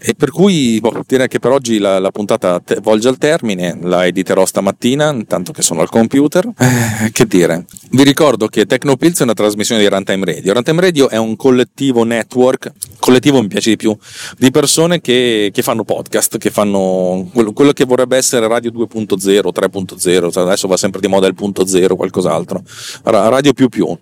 E 0.04 0.16
per 0.16 0.32
cui 0.32 0.80
boh, 0.80 1.04
direi 1.06 1.28
che 1.28 1.38
per 1.38 1.52
oggi 1.52 1.78
la, 1.78 2.00
la 2.00 2.10
puntata 2.10 2.60
te, 2.60 2.80
volge 2.82 3.08
al 3.08 3.20
termine, 3.20 3.78
la 3.84 4.08
editerò 4.08 4.48
stamattina, 4.48 5.12
intanto 5.12 5.52
che 5.52 5.62
sono 5.62 5.82
al 5.82 5.90
computer. 5.90 6.50
Eh, 6.58 7.12
che 7.12 7.28
dire? 7.28 7.66
Vi 7.92 8.04
ricordo 8.04 8.48
che 8.48 8.66
Tecnopills 8.66 9.20
è 9.20 9.24
una 9.24 9.34
trasmissione 9.36 9.80
di 9.80 9.88
Runtime 9.88 10.26
Radio. 10.26 10.54
Runtime 10.54 10.82
Radio 10.82 11.08
è 11.08 11.18
un 11.18 11.36
collettivo 11.36 12.04
network, 12.04 12.72
collettivo 12.98 13.42
mi 13.42 13.48
piace 13.48 13.70
di 13.70 13.76
più, 13.76 13.96
di 14.40 14.50
persone 14.50 15.02
che, 15.02 15.52
che 15.54 15.62
fanno 15.62 15.84
podcast, 15.84 16.40
che 16.40 16.50
fanno 16.50 17.30
quello, 17.32 17.54
quello, 17.54 17.72
che 17.72 17.86
vorrebbe 17.86 18.18
essere 18.18 18.48
Radio 18.48 18.72
2.0, 18.72 19.18
3.0, 19.54 20.32
cioè 20.32 20.44
adesso 20.44 20.68
va 20.68 20.78
sempre 20.78 21.00
di 21.00 21.08
moda 21.08 21.28
il 21.28 21.36
punto 21.36 21.68
zero, 21.68 21.96
qualcos'altro. 21.96 22.64
Radio 23.04 23.54
più 23.54 23.70
più. 23.70 23.96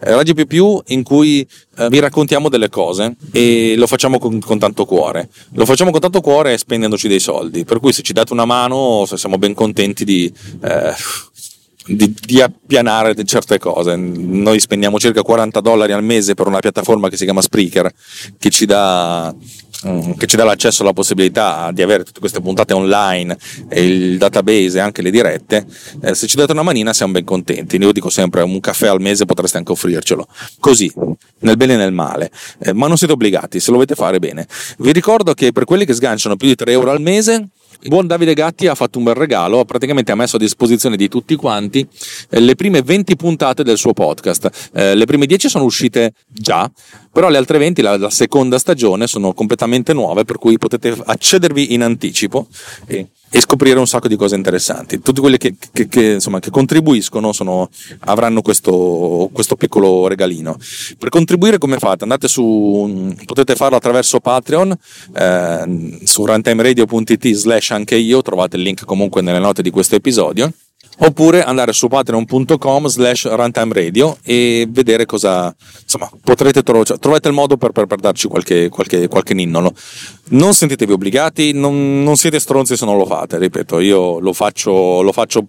Eh, 0.00 0.14
Radio 0.14 0.32
più 0.32 0.46
più 0.46 0.80
in 0.86 1.02
cui 1.02 1.46
vi 1.88 1.98
raccontiamo 2.00 2.48
delle 2.48 2.68
cose 2.68 3.16
e 3.32 3.74
lo 3.76 3.86
facciamo 3.86 4.18
con, 4.18 4.38
con, 4.40 4.58
tanto 4.58 4.84
cuore. 4.84 5.28
Lo 5.54 5.64
facciamo 5.64 5.90
con 5.90 6.00
tanto 6.00 6.20
cuore 6.20 6.58
spendendoci 6.58 7.08
dei 7.08 7.20
soldi, 7.20 7.64
per 7.64 7.80
cui 7.80 7.92
se 7.92 8.02
ci 8.02 8.12
date 8.12 8.32
una 8.32 8.44
mano 8.44 9.06
siamo 9.06 9.38
ben 9.38 9.54
contenti 9.54 10.04
di... 10.04 10.32
Eh, 10.62 10.94
di, 11.86 12.14
di, 12.24 12.40
appianare 12.40 13.14
certe 13.24 13.58
cose. 13.58 13.96
Noi 13.96 14.60
spendiamo 14.60 14.98
circa 14.98 15.22
40 15.22 15.60
dollari 15.60 15.92
al 15.92 16.04
mese 16.04 16.34
per 16.34 16.46
una 16.46 16.60
piattaforma 16.60 17.08
che 17.08 17.16
si 17.16 17.24
chiama 17.24 17.42
Spreaker, 17.42 17.92
che 18.38 18.50
ci 18.50 18.66
dà 18.66 19.34
mm, 19.86 20.12
che 20.12 20.26
ci 20.26 20.36
dà 20.36 20.44
l'accesso 20.44 20.82
alla 20.82 20.92
possibilità 20.92 21.70
di 21.72 21.82
avere 21.82 22.04
tutte 22.04 22.20
queste 22.20 22.40
puntate 22.40 22.72
online 22.72 23.36
il 23.72 24.18
database 24.18 24.78
e 24.78 24.80
anche 24.80 25.02
le 25.02 25.10
dirette, 25.10 25.66
eh, 26.02 26.14
se 26.14 26.26
ci 26.26 26.36
date 26.36 26.52
una 26.52 26.62
manina 26.62 26.92
siamo 26.92 27.12
ben 27.12 27.24
contenti. 27.24 27.76
Io 27.76 27.92
dico 27.92 28.10
sempre 28.10 28.42
un 28.42 28.60
caffè 28.60 28.86
al 28.86 29.00
mese 29.00 29.24
potreste 29.24 29.58
anche 29.58 29.72
offrircelo, 29.72 30.26
così, 30.60 30.92
nel 31.42 31.56
bene 31.56 31.74
e 31.74 31.76
nel 31.76 31.92
male, 31.92 32.30
eh, 32.58 32.72
ma 32.72 32.88
non 32.88 32.96
siete 32.96 33.12
obbligati, 33.12 33.60
se 33.60 33.70
lo 33.70 33.76
volete 33.76 33.94
fare 33.94 34.18
bene. 34.18 34.46
Vi 34.78 34.92
ricordo 34.92 35.34
che 35.34 35.52
per 35.52 35.64
quelli 35.64 35.84
che 35.84 35.94
sganciano 35.94 36.36
più 36.36 36.48
di 36.48 36.54
3 36.54 36.72
euro 36.72 36.90
al 36.90 37.00
mese 37.00 37.48
buon 37.88 38.06
Davide 38.06 38.34
Gatti 38.34 38.66
ha 38.66 38.74
fatto 38.74 38.98
un 38.98 39.04
bel 39.04 39.14
regalo, 39.14 39.64
praticamente 39.64 40.12
ha 40.12 40.14
messo 40.14 40.36
a 40.36 40.38
disposizione 40.38 40.96
di 40.96 41.08
tutti 41.08 41.34
quanti 41.34 41.86
eh, 42.30 42.40
le 42.40 42.54
prime 42.54 42.82
20 42.82 43.16
puntate 43.16 43.64
del 43.64 43.76
suo 43.76 43.92
podcast. 43.92 44.70
Eh, 44.72 44.94
le 44.94 45.04
prime 45.04 45.26
10 45.26 45.48
sono 45.48 45.64
uscite 45.64 46.12
già, 46.28 46.70
però 47.12 47.28
le 47.28 47.36
altre 47.36 47.58
20, 47.58 47.82
la, 47.82 47.96
la, 47.96 48.10
seconda 48.10 48.58
stagione, 48.58 49.06
sono 49.06 49.32
completamente 49.32 49.92
nuove, 49.92 50.24
per 50.24 50.38
cui 50.38 50.58
potete 50.58 50.96
accedervi 51.04 51.74
in 51.74 51.82
anticipo. 51.82 52.46
E 52.86 53.08
e 53.34 53.40
scoprire 53.40 53.78
un 53.78 53.86
sacco 53.86 54.08
di 54.08 54.16
cose 54.16 54.36
interessanti. 54.36 55.00
Tutti 55.00 55.18
quelli 55.18 55.38
che, 55.38 55.54
che, 55.72 55.88
che, 55.88 56.12
insomma, 56.12 56.38
che 56.38 56.50
contribuiscono 56.50 57.32
sono, 57.32 57.70
avranno 58.00 58.42
questo, 58.42 59.30
questo, 59.32 59.56
piccolo 59.56 60.06
regalino. 60.06 60.58
Per 60.98 61.08
contribuire 61.08 61.56
come 61.56 61.78
fate? 61.78 62.02
Andate 62.02 62.28
su, 62.28 63.14
potete 63.24 63.56
farlo 63.56 63.78
attraverso 63.78 64.20
Patreon, 64.20 64.76
eh, 65.16 65.98
su 66.04 66.26
runtimeradio.it 66.26 67.30
slash 67.30 67.70
anche 67.70 67.96
io, 67.96 68.20
trovate 68.20 68.56
il 68.56 68.64
link 68.64 68.84
comunque 68.84 69.22
nelle 69.22 69.38
note 69.38 69.62
di 69.62 69.70
questo 69.70 69.94
episodio 69.94 70.52
oppure 71.04 71.42
andare 71.42 71.72
su 71.72 71.88
patreon.com 71.88 72.86
slash 72.86 73.28
runtime 73.28 73.74
radio 73.74 74.16
e 74.22 74.66
vedere 74.68 75.04
cosa 75.04 75.54
insomma 75.82 76.10
potrete 76.22 76.62
trovare 76.62 76.84
cioè, 76.84 76.98
trovate 76.98 77.28
il 77.28 77.34
modo 77.34 77.56
per, 77.56 77.72
per, 77.72 77.86
per 77.86 77.98
darci 77.98 78.28
qualche, 78.28 78.68
qualche, 78.68 79.08
qualche, 79.08 79.34
ninnolo 79.34 79.74
non 80.30 80.54
sentitevi 80.54 80.92
obbligati 80.92 81.52
non, 81.52 82.02
non, 82.02 82.16
siete 82.16 82.38
stronzi 82.38 82.76
se 82.76 82.84
non 82.84 82.96
lo 82.96 83.06
fate 83.06 83.38
ripeto 83.38 83.80
io 83.80 84.20
lo 84.20 84.32
faccio, 84.32 85.02
lo 85.02 85.12
faccio 85.12 85.44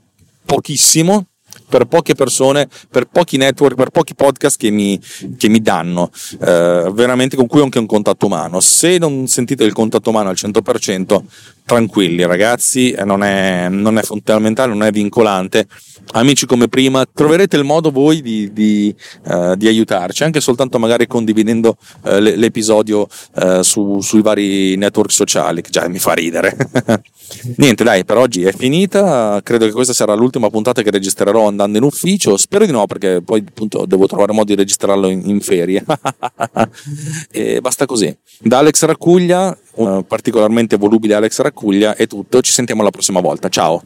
pochissimo 0.45 1.27
per 1.67 1.85
poche 1.85 2.13
persone, 2.15 2.67
per 2.89 3.05
pochi 3.05 3.37
network, 3.37 3.75
per 3.75 3.89
pochi 3.89 4.15
podcast 4.15 4.57
che 4.57 4.69
mi, 4.69 4.99
che 5.37 5.49
mi 5.49 5.59
danno, 5.61 6.11
eh, 6.39 6.91
veramente 6.91 7.35
con 7.35 7.47
cui 7.47 7.61
ho 7.61 7.63
anche 7.63 7.79
un 7.79 7.85
contatto 7.85 8.25
umano. 8.25 8.59
Se 8.59 8.97
non 8.97 9.27
sentite 9.27 9.63
il 9.63 9.73
contatto 9.73 10.09
umano 10.09 10.29
al 10.29 10.35
100%, 10.37 11.23
tranquilli 11.65 12.25
ragazzi, 12.25 12.91
eh, 12.91 13.03
non 13.03 13.23
è, 13.23 13.67
non 13.69 13.97
è 13.97 14.03
fondamentale, 14.03 14.73
non 14.73 14.83
è 14.83 14.91
vincolante. 14.91 15.67
Amici 16.11 16.45
come 16.45 16.67
prima, 16.67 17.05
troverete 17.05 17.55
il 17.55 17.63
modo 17.63 17.89
voi 17.89 18.21
di, 18.21 18.51
di, 18.51 18.93
uh, 19.27 19.55
di 19.55 19.67
aiutarci, 19.67 20.23
anche 20.23 20.41
soltanto 20.41 20.77
magari 20.77 21.07
condividendo 21.07 21.77
uh, 22.01 22.17
l'episodio 22.17 23.07
uh, 23.35 23.61
su, 23.61 24.01
sui 24.01 24.21
vari 24.21 24.75
network 24.75 25.11
sociali, 25.11 25.61
che 25.61 25.69
già 25.69 25.87
mi 25.87 25.99
fa 25.99 26.13
ridere. 26.13 26.55
Niente, 27.55 27.83
dai, 27.83 28.03
per 28.03 28.17
oggi 28.17 28.43
è 28.43 28.51
finita. 28.51 29.39
Credo 29.43 29.65
che 29.65 29.71
questa 29.71 29.93
sarà 29.93 30.13
l'ultima 30.13 30.49
puntata 30.49 30.81
che 30.81 30.91
registrerò 30.91 31.47
andando 31.47 31.77
in 31.77 31.83
ufficio. 31.83 32.35
Spero 32.37 32.65
di 32.65 32.71
no, 32.71 32.85
perché 32.85 33.21
poi 33.21 33.43
appunto 33.47 33.85
devo 33.85 34.05
trovare 34.05 34.33
modo 34.33 34.45
di 34.45 34.55
registrarlo 34.55 35.07
in, 35.07 35.27
in 35.27 35.39
ferie. 35.39 35.83
basta 37.61 37.85
così. 37.85 38.15
Da 38.39 38.57
Alex 38.59 38.83
Raccuglia, 38.83 39.57
un 39.75 40.05
particolarmente 40.05 40.77
volubile 40.77 41.15
Alex 41.15 41.39
Raccuglia, 41.41 41.95
è 41.95 42.07
tutto. 42.07 42.41
Ci 42.41 42.51
sentiamo 42.51 42.83
la 42.83 42.91
prossima 42.91 43.19
volta. 43.19 43.49
Ciao. 43.49 43.83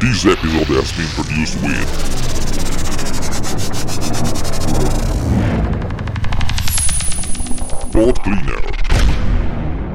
This 0.00 0.26
episode 0.26 0.68
has 0.76 0.92
been 0.92 1.08
produced 1.14 1.60
with 1.62 2.14
Boat 7.92 8.22
Cleaner. 8.22 8.60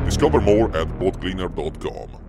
Discover 0.05 0.41
more 0.41 0.75
at 0.75 0.87
boatcleaner.com. 0.99 2.28